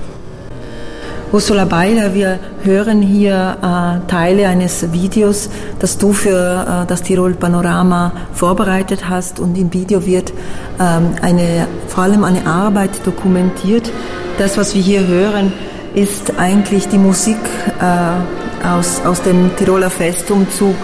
Ursula 1.33 1.65
Beiler, 1.65 2.13
wir 2.13 2.37
hören 2.61 3.01
hier 3.01 3.57
äh, 3.59 4.07
Teile 4.07 4.47
eines 4.47 4.93
Videos, 4.93 5.49
das 5.79 5.97
du 5.97 6.13
für 6.13 6.83
äh, 6.83 6.85
das 6.85 7.01
Tirol 7.01 7.33
Panorama 7.33 8.11
vorbereitet 8.33 9.09
hast 9.09 9.39
und 9.39 9.57
im 9.57 9.73
Video 9.73 10.05
wird 10.05 10.31
ähm, 10.79 11.15
eine, 11.23 11.65
vor 11.87 12.03
allem 12.03 12.23
eine 12.23 12.45
Arbeit 12.45 12.91
dokumentiert. 13.03 13.91
Das, 14.37 14.59
was 14.59 14.75
wir 14.75 14.83
hier 14.83 15.07
hören, 15.07 15.51
ist 15.95 16.37
eigentlich 16.37 16.87
die 16.89 16.99
Musik 16.99 17.39
äh, 17.81 18.67
aus, 18.67 19.01
aus 19.03 19.23
dem 19.23 19.55
Tiroler 19.55 19.89
Festumzug 19.89 20.75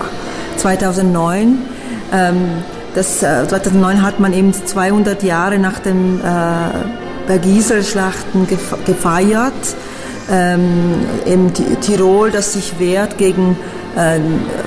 2009. 0.57 1.59
Ähm, 2.11 2.37
das, 2.95 3.19
2009 3.19 3.97
äh, 3.97 3.99
hat 3.99 4.19
man 4.19 4.33
eben 4.33 4.51
200 4.51 5.21
Jahre 5.21 5.59
nach 5.59 5.77
den 5.77 6.19
äh, 6.21 7.27
Bergiselschlachten 7.27 8.47
gefeiert 8.87 9.75
ähm, 10.29 10.95
in 11.25 11.51
Tirol, 11.81 12.31
das 12.31 12.53
sich 12.53 12.79
wehrt 12.79 13.17
gegen 13.17 13.57
äh, 13.95 14.19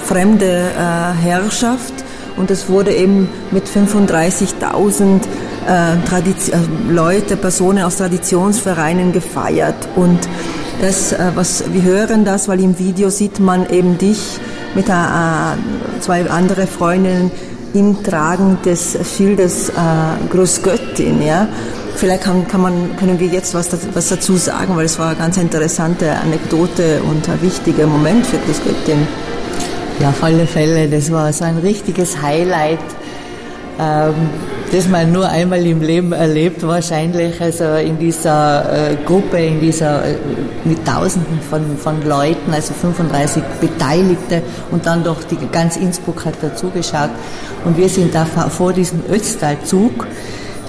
fremde 0.05 0.47
äh, 0.47 1.23
Herrschaft. 1.23 1.95
Und 2.37 2.51
es 2.51 2.69
wurde 2.69 2.93
eben 2.93 3.29
mit 3.51 3.67
35.000 3.67 5.21
äh, 5.69 5.95
äh, 5.95 6.91
Leute, 6.91 7.37
Personen 7.37 7.85
aus 7.85 7.97
Traditionsvereinen 7.97 9.13
gefeiert. 9.13 9.89
Und 9.97 10.19
das, 10.81 11.13
äh, 11.13 11.31
was 11.35 11.65
wir 11.73 11.83
hören 11.83 12.25
das, 12.25 12.49
weil 12.49 12.61
im 12.61 12.79
Video 12.79 13.11
sieht 13.11 13.39
man 13.39 13.69
eben 13.71 13.99
dich 13.99 14.41
mit 14.75 14.89
äh, 14.89 14.93
zwei 16.01 16.29
anderen 16.29 16.67
Freundinnen 16.67 17.31
im 17.75 18.03
Tragen 18.03 18.59
des 18.65 18.97
Schildes 19.17 19.71
äh, 19.71 19.73
Großgöttin, 20.31 21.23
ja. 21.23 21.49
Vielleicht 21.97 22.25
kann, 22.25 22.49
kann 22.49 22.61
man, 22.61 22.97
können 22.97 23.21
wir 23.21 23.29
jetzt 23.29 23.55
was, 23.55 23.69
was 23.95 24.09
dazu 24.09 24.37
sagen, 24.37 24.77
weil 24.77 24.87
es 24.87 24.99
war 24.99 25.09
eine 25.09 25.19
ganz 25.19 25.37
interessante 25.37 26.13
Anekdote 26.17 27.01
und 27.03 27.29
ein 27.29 27.41
wichtiger 27.43 27.87
Moment 27.87 28.27
für 28.27 28.39
das 28.47 28.63
Göttin. 28.65 29.07
Ja, 30.01 30.09
auf 30.09 30.23
alle 30.23 30.47
Fälle. 30.47 30.89
Das 30.89 31.13
war 31.13 31.33
so 31.33 31.45
ein 31.45 31.59
richtiges 31.59 32.21
Highlight. 32.21 32.81
ähm, 33.79 34.15
das 34.73 34.89
man 34.89 35.13
nur 35.13 35.29
einmal 35.29 35.67
im 35.67 35.83
Leben 35.83 36.13
erlebt 36.13 36.67
wahrscheinlich, 36.67 37.39
also 37.43 37.75
in 37.75 37.99
dieser 37.99 38.93
äh, 38.93 38.97
Gruppe, 39.05 39.37
in 39.37 39.61
dieser 39.61 40.03
äh, 40.03 40.17
mit 40.65 40.87
Tausenden 40.87 41.41
von, 41.43 41.77
von 41.77 42.03
Leuten, 42.09 42.55
also 42.55 42.73
35 42.73 43.43
Beteiligte 43.61 44.41
und 44.71 44.87
dann 44.87 45.05
doch 45.05 45.23
die 45.25 45.37
ganz 45.53 45.77
Innsbruck 45.77 46.25
hat 46.25 46.35
dazugeschaut 46.41 47.11
und 47.67 47.77
wir 47.77 47.89
sind 47.91 48.15
da 48.15 48.25
vor 48.25 48.73
diesem 48.73 49.01
Ötztalzug, 49.13 50.07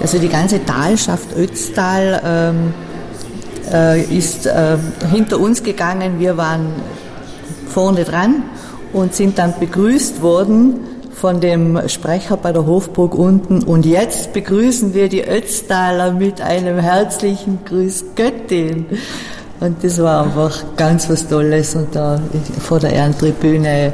also 0.00 0.18
die 0.18 0.28
ganze 0.28 0.64
Talschaft 0.64 1.36
Ötztal 1.36 2.22
ähm, 2.24 2.74
äh, 3.72 4.02
ist 4.02 4.46
äh, 4.46 4.76
hinter 5.12 5.40
uns 5.40 5.62
gegangen, 5.62 6.18
wir 6.18 6.36
waren 6.36 6.66
vorne 7.68 8.04
dran 8.04 8.44
und 8.92 9.14
sind 9.14 9.38
dann 9.38 9.54
begrüßt 9.58 10.22
worden 10.22 10.80
von 11.14 11.40
dem 11.40 11.88
Sprecher 11.88 12.36
bei 12.36 12.52
der 12.52 12.66
Hofburg 12.66 13.14
unten. 13.14 13.62
Und 13.62 13.86
jetzt 13.86 14.32
begrüßen 14.32 14.94
wir 14.94 15.08
die 15.08 15.26
Ötztaler 15.26 16.12
mit 16.12 16.40
einem 16.40 16.78
herzlichen 16.78 17.60
Grüß 17.64 18.04
Göttin. 18.14 18.86
Und 19.60 19.82
das 19.82 20.02
war 20.02 20.24
einfach 20.24 20.62
ganz 20.76 21.08
was 21.08 21.26
Tolles. 21.28 21.74
Und 21.74 21.94
da 21.94 22.20
vor 22.60 22.80
der 22.80 22.92
Ehrentribüne 22.92 23.92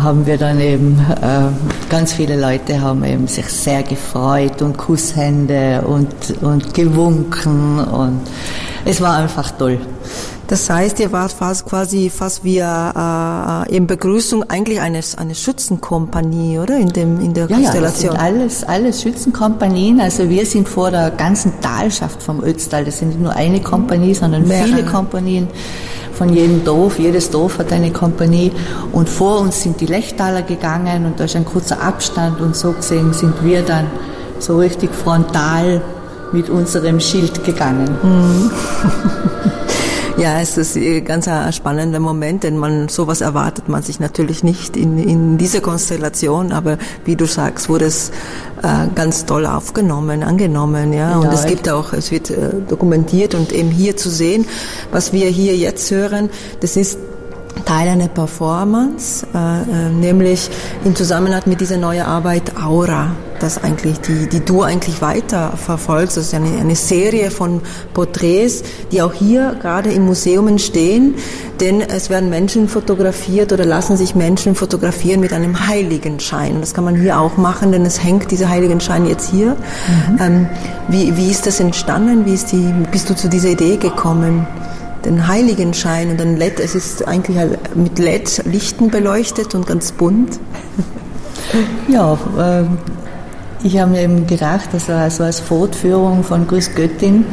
haben 0.00 0.26
wir 0.26 0.36
dann 0.36 0.60
eben, 0.60 0.98
äh, 1.20 1.88
ganz 1.88 2.12
viele 2.12 2.38
Leute 2.40 2.80
haben 2.80 3.04
eben 3.04 3.26
sich 3.26 3.46
sehr 3.46 3.82
gefreut 3.82 4.62
und 4.62 4.76
Kusshände 4.76 5.82
und, 5.82 6.08
und 6.42 6.74
gewunken. 6.74 7.80
Und 7.80 8.20
es 8.84 9.00
war 9.00 9.16
einfach 9.16 9.50
toll. 9.52 9.78
Das 10.48 10.70
heißt, 10.70 10.98
ihr 10.98 11.12
wart 11.12 11.30
fast 11.30 11.66
quasi 11.66 12.08
fast 12.08 12.42
wie 12.42 12.58
äh, 12.58 13.76
in 13.76 13.86
Begrüßung 13.86 14.48
eigentlich 14.48 14.80
eines 14.80 15.16
eine 15.16 15.34
Schützenkompanie, 15.34 16.58
oder 16.58 16.78
in 16.78 16.88
dem 16.88 17.20
in 17.20 17.34
der 17.34 17.50
ja, 17.50 17.56
Konstellation. 17.56 18.14
Ja, 18.14 18.20
alles 18.20 18.64
alles 18.64 19.02
Schützenkompanien. 19.02 20.00
Also 20.00 20.30
wir 20.30 20.46
sind 20.46 20.66
vor 20.66 20.90
der 20.90 21.10
ganzen 21.10 21.60
Talschaft 21.60 22.22
vom 22.22 22.42
Ötztal. 22.42 22.86
Das 22.86 22.98
sind 22.98 23.08
nicht 23.08 23.20
nur 23.20 23.36
eine 23.36 23.60
Kompanie, 23.60 24.14
sondern 24.14 24.48
Mehrere. 24.48 24.68
viele 24.68 24.84
Kompanien 24.84 25.48
von 26.14 26.32
jedem 26.32 26.64
Dorf. 26.64 26.98
Jedes 26.98 27.28
Dorf 27.28 27.58
hat 27.58 27.70
eine 27.70 27.92
Kompanie. 27.92 28.50
Und 28.92 29.10
vor 29.10 29.40
uns 29.40 29.62
sind 29.62 29.82
die 29.82 29.86
Lechtaler 29.86 30.40
gegangen 30.40 31.04
und 31.04 31.20
da 31.20 31.24
ist 31.24 31.36
ein 31.36 31.44
kurzer 31.44 31.82
Abstand 31.82 32.40
und 32.40 32.56
so 32.56 32.72
gesehen 32.72 33.12
sind 33.12 33.34
wir 33.44 33.60
dann 33.60 33.86
so 34.38 34.56
richtig 34.56 34.94
frontal 34.94 35.82
mit 36.32 36.48
unserem 36.48 37.00
Schild 37.00 37.44
gegangen. 37.44 37.98
Mhm. 38.02 38.50
Ja, 40.18 40.40
es 40.40 40.56
ist 40.56 40.76
ein 40.76 41.04
ganz 41.04 41.28
spannender 41.54 42.00
Moment, 42.00 42.42
denn 42.42 42.56
man 42.56 42.88
sowas 42.88 43.20
erwartet 43.20 43.68
man 43.68 43.82
sich 43.82 44.00
natürlich 44.00 44.42
nicht 44.42 44.76
in, 44.76 44.98
in 44.98 45.38
dieser 45.38 45.60
Konstellation, 45.60 46.52
aber 46.52 46.76
wie 47.04 47.14
du 47.14 47.26
sagst, 47.26 47.68
wurde 47.68 47.84
es 47.84 48.10
äh, 48.62 48.88
ganz 48.94 49.26
toll 49.26 49.46
aufgenommen, 49.46 50.22
angenommen, 50.22 50.92
ja. 50.92 51.16
Und 51.16 51.24
ja, 51.24 51.32
es 51.32 51.46
gibt 51.46 51.68
auch, 51.68 51.92
es 51.92 52.10
wird 52.10 52.30
äh, 52.30 52.50
dokumentiert 52.68 53.34
und 53.34 53.52
eben 53.52 53.70
hier 53.70 53.96
zu 53.96 54.10
sehen, 54.10 54.46
was 54.90 55.12
wir 55.12 55.28
hier 55.28 55.56
jetzt 55.56 55.90
hören, 55.90 56.30
das 56.60 56.76
ist 56.76 56.98
Teil 57.64 57.88
einer 57.88 58.08
Performance, 58.08 59.26
äh, 59.34 59.38
äh, 59.38 59.90
nämlich 59.90 60.50
im 60.84 60.94
Zusammenhang 60.94 61.42
mit 61.46 61.60
dieser 61.60 61.76
neuen 61.76 62.02
Arbeit 62.02 62.52
Aura, 62.62 63.10
das 63.40 63.62
eigentlich 63.62 64.00
die, 64.00 64.28
die 64.28 64.44
du 64.44 64.62
eigentlich 64.62 65.00
weiter 65.00 65.52
verfolgst. 65.56 66.16
Das 66.16 66.24
ist 66.24 66.34
eine, 66.34 66.58
eine 66.58 66.74
Serie 66.74 67.30
von 67.30 67.60
Porträts, 67.94 68.62
die 68.90 69.02
auch 69.02 69.12
hier 69.12 69.56
gerade 69.60 69.90
im 69.92 70.06
Museum 70.06 70.48
entstehen, 70.48 71.14
denn 71.60 71.80
es 71.80 72.10
werden 72.10 72.30
Menschen 72.30 72.68
fotografiert 72.68 73.52
oder 73.52 73.64
lassen 73.64 73.96
sich 73.96 74.14
Menschen 74.14 74.54
fotografieren 74.54 75.20
mit 75.20 75.32
einem 75.32 75.68
Heiligenschein. 75.68 76.60
Das 76.60 76.74
kann 76.74 76.84
man 76.84 76.96
hier 76.96 77.20
auch 77.20 77.36
machen, 77.36 77.72
denn 77.72 77.84
es 77.84 78.02
hängt 78.02 78.30
dieser 78.30 78.48
Heiligenschein 78.48 79.06
jetzt 79.06 79.30
hier. 79.30 79.56
Mhm. 79.56 80.18
Ähm, 80.20 80.46
wie, 80.88 81.16
wie 81.16 81.30
ist 81.30 81.46
das 81.46 81.60
entstanden? 81.60 82.26
Wie 82.26 82.34
ist 82.34 82.52
die, 82.52 82.72
bist 82.90 83.10
du 83.10 83.14
zu 83.14 83.28
dieser 83.28 83.50
Idee 83.50 83.76
gekommen? 83.76 84.46
Den 85.08 85.26
Heiligenschein 85.26 86.10
und 86.10 86.20
ein 86.20 86.36
LED. 86.36 86.60
Es 86.60 86.74
ist 86.74 87.06
eigentlich 87.08 87.38
halt 87.38 87.74
mit 87.74 87.98
LED-Lichten 87.98 88.90
beleuchtet 88.90 89.54
und 89.54 89.66
ganz 89.66 89.92
bunt. 89.92 90.38
Ja, 91.88 92.18
äh, 92.36 92.64
ich 93.62 93.78
habe 93.78 93.92
mir 93.92 94.02
eben 94.02 94.26
gedacht, 94.26 94.68
also, 94.72 94.92
also 94.92 95.24
als 95.24 95.40
Fortführung 95.40 96.22
von 96.22 96.46
Grüß 96.46 96.74
Göttin, 96.74 97.24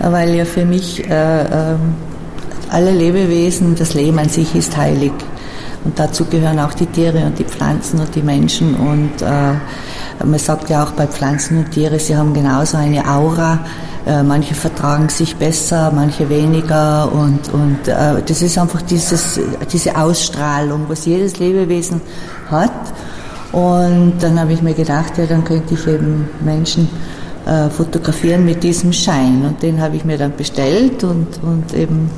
äh, 0.00 0.12
weil 0.12 0.34
ja 0.34 0.44
für 0.44 0.64
mich 0.64 1.04
äh, 1.10 1.42
äh, 1.42 1.76
alle 2.70 2.92
Lebewesen, 2.92 3.74
das 3.74 3.94
Leben 3.94 4.18
an 4.18 4.28
sich 4.28 4.54
ist 4.54 4.76
heilig. 4.76 5.12
Und 5.84 5.98
dazu 5.98 6.26
gehören 6.26 6.60
auch 6.60 6.74
die 6.74 6.86
Tiere 6.86 7.24
und 7.24 7.38
die 7.38 7.44
Pflanzen 7.44 7.98
und 7.98 8.14
die 8.14 8.22
Menschen. 8.22 8.76
Und 8.76 9.22
äh, 9.22 10.24
man 10.24 10.38
sagt 10.38 10.70
ja 10.70 10.84
auch 10.84 10.92
bei 10.92 11.08
Pflanzen 11.08 11.58
und 11.58 11.72
Tiere, 11.72 11.98
sie 11.98 12.16
haben 12.16 12.34
genauso 12.34 12.76
eine 12.76 13.08
Aura 13.08 13.60
äh, 14.06 14.22
manche 14.22 14.54
vertragen 14.54 15.08
sich 15.08 15.36
besser, 15.36 15.92
manche 15.94 16.28
weniger 16.28 17.10
und, 17.12 17.52
und 17.52 17.88
äh, 17.88 18.22
das 18.24 18.42
ist 18.42 18.56
einfach 18.58 18.82
dieses, 18.82 19.40
diese 19.72 19.96
Ausstrahlung, 19.96 20.84
was 20.88 21.04
jedes 21.04 21.38
Lebewesen 21.38 22.00
hat. 22.50 22.72
Und 23.52 24.14
dann 24.20 24.38
habe 24.38 24.52
ich 24.52 24.62
mir 24.62 24.74
gedacht, 24.74 25.16
ja, 25.18 25.26
dann 25.26 25.44
könnte 25.44 25.74
ich 25.74 25.86
eben 25.86 26.28
Menschen 26.44 26.88
äh, 27.46 27.70
fotografieren 27.70 28.44
mit 28.44 28.62
diesem 28.62 28.92
Schein. 28.92 29.42
Und 29.46 29.62
den 29.62 29.80
habe 29.80 29.96
ich 29.96 30.04
mir 30.04 30.18
dann 30.18 30.36
bestellt 30.36 31.02
und, 31.02 31.42
und 31.42 31.72
eben 31.74 32.10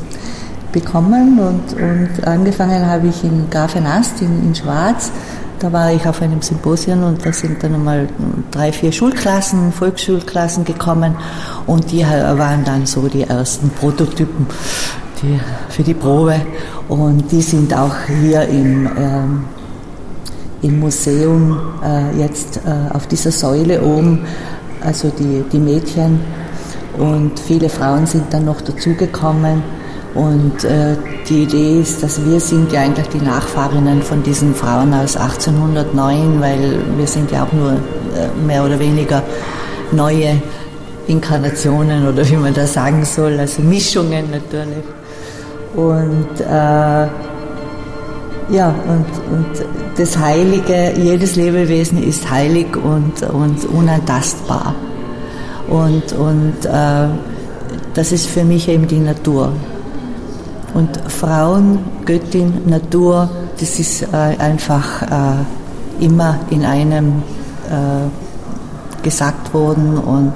bekommen. 0.73 1.39
Und, 1.39 1.81
und 1.81 2.27
angefangen 2.27 2.87
habe 2.87 3.09
ich 3.09 3.23
in 3.25 3.49
Grafenast 3.49 4.21
in, 4.23 4.45
in 4.45 4.55
Schwarz 4.55 5.13
da 5.61 5.71
war 5.73 5.93
ich 5.93 6.07
auf 6.07 6.23
einem 6.23 6.41
Symposium 6.41 7.05
und 7.05 7.25
da 7.25 7.33
sind 7.33 7.63
dann 7.63 7.75
einmal 7.75 8.09
drei, 8.51 8.73
vier 8.73 8.93
Schulklassen, 8.93 9.73
Volksschulklassen 9.73 10.65
gekommen 10.65 11.15
und 11.67 11.91
die 11.93 12.03
waren 12.03 12.65
dann 12.65 12.87
so 12.87 13.09
die 13.09 13.23
ersten 13.23 13.69
Prototypen 13.71 14.47
die, 15.23 15.39
für 15.69 15.83
die 15.83 15.95
Probe. 15.95 16.41
Und 16.89 17.31
die 17.31 17.43
sind 17.43 17.75
auch 17.75 17.95
hier 18.07 18.43
im, 18.49 18.89
ähm, 18.97 19.45
im 20.63 20.81
Museum 20.81 21.61
äh, 21.85 22.19
jetzt 22.19 22.61
äh, 22.67 22.95
auf 22.95 23.07
dieser 23.07 23.31
Säule 23.31 23.83
oben, 23.83 24.25
also 24.83 25.11
die, 25.11 25.45
die 25.53 25.59
Mädchen. 25.59 26.21
Und 26.99 27.39
viele 27.39 27.69
Frauen 27.69 28.07
sind 28.07 28.33
dann 28.33 28.47
noch 28.47 28.63
dazugekommen 28.63 29.63
und 30.15 30.65
äh, 30.65 30.97
die 31.29 31.45
Idee 31.45 31.81
ist, 31.81 32.03
dass 32.03 32.25
wir 32.25 32.41
sind 32.41 32.73
ja 32.73 32.81
eigentlich 32.81 33.09
die 33.09 33.21
Nachfahrinnen 33.21 34.03
von 34.03 34.23
diesen 34.23 34.55
Frauen 34.55 34.93
aus 34.93 35.17
1809, 35.17 36.41
weil 36.41 36.79
wir 36.97 37.07
sind 37.07 37.31
ja 37.31 37.45
auch 37.45 37.53
nur 37.53 37.73
äh, 37.73 38.45
mehr 38.45 38.65
oder 38.65 38.79
weniger 38.81 39.23
neue 39.93 40.43
Inkarnationen 41.07 42.09
oder 42.09 42.29
wie 42.29 42.37
man 42.37 42.55
das 42.55 42.73
sagen 42.73 43.05
soll, 43.05 43.39
also 43.39 43.63
Mischungen 43.63 44.31
natürlich. 44.31 44.85
Und 45.75 46.41
äh, 46.41 47.07
ja, 48.53 48.75
und, 48.89 49.07
und 49.31 49.47
das 49.97 50.19
Heilige, 50.19 50.93
jedes 50.97 51.37
Lebewesen 51.37 52.03
ist 52.03 52.29
heilig 52.29 52.67
und, 52.77 53.23
und 53.31 53.65
unantastbar. 53.67 54.75
Und, 55.69 56.13
und 56.15 56.65
äh, 56.65 57.09
das 57.95 58.11
ist 58.11 58.27
für 58.27 58.43
mich 58.43 58.69
eben 58.69 58.89
die 58.89 58.99
Natur. 58.99 59.53
Und 60.75 61.01
Frauen, 61.11 61.79
Göttin, 62.05 62.53
Natur, 62.67 63.29
das 63.59 63.79
ist 63.79 64.03
äh, 64.03 64.17
einfach 64.39 65.03
äh, 65.03 66.05
immer 66.05 66.39
in 66.51 66.65
einem 66.65 67.23
äh, 67.69 69.03
gesagt 69.03 69.53
worden. 69.55 69.99
Und 69.99 70.33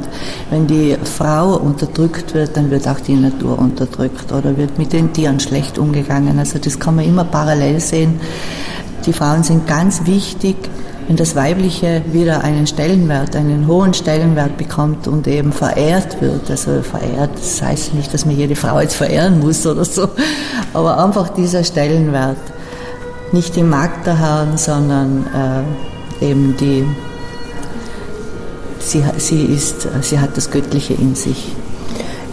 wenn 0.51 0.67
die 0.67 0.97
Frau 1.05 1.57
unterdrückt 1.57 2.35
wird, 2.35 2.57
dann 2.57 2.71
wird 2.71 2.89
auch 2.89 3.01
die 3.01 3.15
Natur 3.15 3.59
unterdrückt 3.59 4.33
oder 4.33 4.57
wird 4.57 4.79
mit 4.79 4.93
den 4.93 5.13
Tieren 5.13 5.41
schlecht 5.41 5.79
umgegangen. 5.79 6.39
Also 6.39 6.59
das 6.59 6.79
kann 6.79 6.97
man 6.97 7.05
immer 7.05 7.25
parallel 7.25 7.81
sehen. 7.81 8.21
Die 9.07 9.13
Frauen 9.13 9.43
sind 9.43 9.67
ganz 9.67 10.07
wichtig 10.07 10.57
wenn 11.07 11.17
das 11.17 11.37
Weibliche 11.37 12.03
wieder 12.13 12.43
einen 12.43 12.67
Stellenwert, 12.67 13.37
einen 13.37 13.67
hohen 13.67 13.93
Stellenwert 13.93 14.57
bekommt 14.57 15.07
und 15.07 15.27
eben 15.27 15.53
verehrt 15.53 16.21
wird. 16.21 16.51
Also 16.51 16.83
verehrt, 16.83 17.31
das 17.37 17.63
heißt 17.63 17.95
nicht, 17.95 18.13
dass 18.15 18.25
man 18.25 18.37
jede 18.37 18.57
Frau 18.57 18.81
jetzt 18.81 18.95
verehren 18.95 19.41
muss 19.41 19.67
oder 19.67 19.85
so, 19.85 20.09
aber 20.73 21.03
einfach 21.03 21.29
dieser 21.31 21.65
Stellenwert. 21.65 22.39
Nicht 23.33 23.57
die 23.57 23.63
Magd 23.63 24.07
der 24.07 24.19
Herren, 24.19 24.57
sondern 24.57 25.27
äh, 26.21 26.25
eben 26.25 26.57
die, 26.57 26.85
sie, 28.79 29.03
sie, 29.19 29.45
ist, 29.45 29.89
sie 30.03 30.19
hat 30.21 30.37
das 30.37 30.51
Göttliche 30.51 30.95
in 30.95 31.15
sich. 31.15 31.55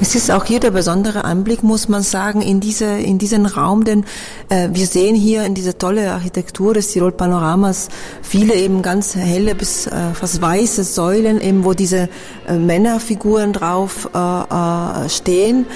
Es 0.01 0.15
ist 0.15 0.31
auch 0.31 0.45
hier 0.45 0.59
der 0.59 0.71
besondere 0.71 1.25
Anblick, 1.25 1.61
muss 1.61 1.87
man 1.87 2.01
sagen, 2.01 2.41
in 2.41 2.59
diese 2.59 2.85
in 2.85 3.19
diesen 3.19 3.45
Raum, 3.45 3.83
denn 3.83 4.03
äh, 4.49 4.69
wir 4.71 4.87
sehen 4.87 5.15
hier 5.15 5.45
in 5.45 5.53
dieser 5.53 5.77
tolle 5.77 6.11
Architektur 6.11 6.73
des 6.73 6.87
Tirol 6.87 7.11
Panoramas 7.11 7.89
viele 8.23 8.55
eben 8.55 8.81
ganz 8.81 9.15
helle 9.15 9.53
bis 9.53 9.85
äh, 9.85 9.91
fast 10.15 10.41
weiße 10.41 10.85
Säulen, 10.85 11.39
eben 11.39 11.63
wo 11.63 11.75
diese 11.75 12.09
äh, 12.47 12.57
Männerfiguren 12.57 13.53
drauf 13.53 14.09
äh, 14.15 14.17
äh, 14.17 15.07
stehen. 15.07 15.67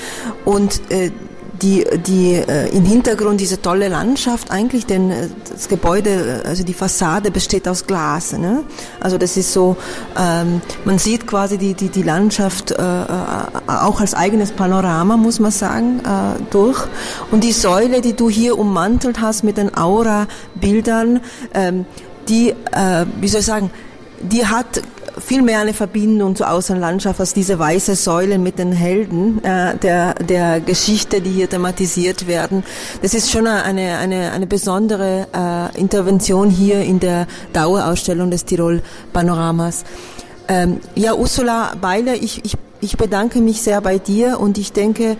Und 0.43 0.82
äh, 0.89 1.11
die, 1.62 1.86
die 2.06 2.36
äh, 2.36 2.70
im 2.76 2.86
Hintergrund 2.86 3.39
diese 3.39 3.62
tolle 3.62 3.88
Landschaft 3.88 4.51
eigentlich, 4.51 4.86
denn 4.86 5.12
äh, 5.12 5.28
das 5.51 5.68
Gebäude, 5.68 6.43
also 6.45 6.64
die 6.64 6.74
Fassade 6.74 7.32
besteht 7.32 7.68
aus 7.68 7.88
Glas. 7.88 8.34
Ne? 8.34 8.64
Also 8.99 9.18
das 9.18 9.38
ist 9.38 9.53
so, 9.53 9.78
ähm, 10.18 10.62
man 10.84 10.97
sieht 10.97 11.28
quasi 11.28 11.58
die, 11.58 11.74
die, 11.74 11.89
die 11.89 12.03
Landschaft 12.03 12.72
äh, 12.72 12.76
äh 12.76 13.06
auch 13.68 13.99
als 13.99 14.14
eigenes 14.14 14.51
Panorama, 14.51 15.18
muss 15.18 15.39
man 15.39 15.51
sagen, 15.51 15.99
äh, 15.99 16.41
durch. 16.51 16.86
Und 17.32 17.43
die 17.43 17.51
Säule, 17.51 18.01
die 18.01 18.14
du 18.14 18.30
hier 18.30 18.58
ummantelt 18.58 19.22
hast 19.22 19.43
mit 19.43 19.58
den 19.58 19.76
Aura-Bildern, 19.76 21.22
ähm, 21.53 21.86
die, 22.30 22.49
äh, 22.49 23.06
wie 23.20 23.28
soll 23.28 23.41
ich 23.41 23.45
sagen, 23.45 23.72
die 24.22 24.45
hat 24.45 24.82
viel 25.20 25.41
mehr 25.41 25.59
eine 25.59 25.74
Verbindung 25.74 26.36
zur 26.36 26.49
Außenlandschaft 26.49 27.20
als 27.20 27.34
diese 27.34 27.57
weiße 27.57 27.95
Säulen 27.95 28.43
mit 28.43 28.59
den 28.59 28.72
Helden 28.72 29.43
äh, 29.43 29.78
der, 29.78 30.16
der 30.16 30.59
Geschichte, 30.59 31.22
die 31.22 31.32
hier 31.32 31.49
thematisiert 31.49 32.28
werden. 32.28 32.63
Das 33.01 33.13
ist 33.13 33.32
schon 33.32 33.47
eine, 33.47 33.97
eine, 33.97 34.32
eine 34.32 34.47
besondere 34.47 35.28
äh, 35.34 35.80
Intervention 35.80 36.49
hier 36.49 36.82
in 36.82 36.99
der 36.99 37.28
Dauerausstellung 37.53 38.30
des 38.30 38.45
Tirol 38.45 38.82
Panoramas. 39.13 39.84
Ähm, 40.47 40.80
ja, 40.95 41.16
Ursula 41.16 41.74
Beiler, 41.80 42.16
ich, 42.16 42.43
ich, 42.43 42.55
ich 42.82 42.97
bedanke 42.97 43.39
mich 43.39 43.61
sehr 43.61 43.82
bei 43.82 43.97
dir 43.97 44.39
und 44.39 44.57
ich 44.57 44.74
denke, 44.74 45.18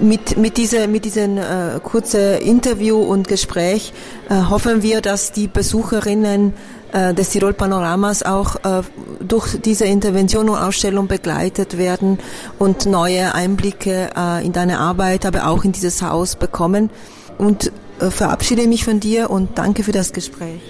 mit, 0.00 0.36
mit, 0.36 0.56
dieser, 0.56 0.86
mit 0.86 1.04
diesem 1.04 1.38
äh, 1.38 1.80
kurzen 1.82 2.38
Interview 2.38 2.98
und 2.98 3.26
Gespräch 3.26 3.92
äh, 4.28 4.34
hoffen 4.48 4.82
wir, 4.82 5.00
dass 5.00 5.32
die 5.32 5.48
Besucherinnen 5.48 6.52
des 6.92 7.30
Tirol 7.30 7.52
Panoramas 7.52 8.22
auch 8.22 8.56
äh, 8.56 8.82
durch 9.20 9.60
diese 9.60 9.84
Intervention 9.84 10.48
und 10.48 10.56
Ausstellung 10.56 11.06
begleitet 11.06 11.76
werden 11.76 12.18
und 12.58 12.86
neue 12.86 13.34
Einblicke 13.34 14.10
äh, 14.16 14.44
in 14.44 14.52
deine 14.52 14.78
Arbeit, 14.78 15.26
aber 15.26 15.48
auch 15.48 15.64
in 15.64 15.72
dieses 15.72 16.02
Haus 16.02 16.36
bekommen. 16.36 16.90
Und 17.36 17.70
verabschiede 17.98 18.66
mich 18.66 18.84
von 18.84 19.00
dir 19.00 19.30
und 19.30 19.58
danke 19.58 19.82
für 19.84 19.92
das 19.92 20.12
Gespräch. 20.12 20.60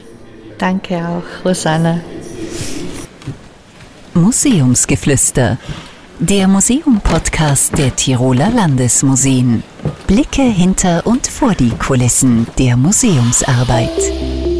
Danke 0.59 0.97
auch, 0.97 1.45
Rosanna. 1.45 2.01
Museumsgeflüster. 4.15 5.59
Der 6.19 6.49
Museum-Podcast 6.49 7.79
der 7.79 7.95
Tiroler 7.95 8.51
Landesmuseen. 8.51 9.63
Blicke 10.09 10.43
hinter 10.43 11.07
und 11.07 11.29
vor 11.29 11.55
die 11.55 11.71
Kulissen 11.71 12.49
der 12.59 12.77
Museumsarbeit. 12.77 14.58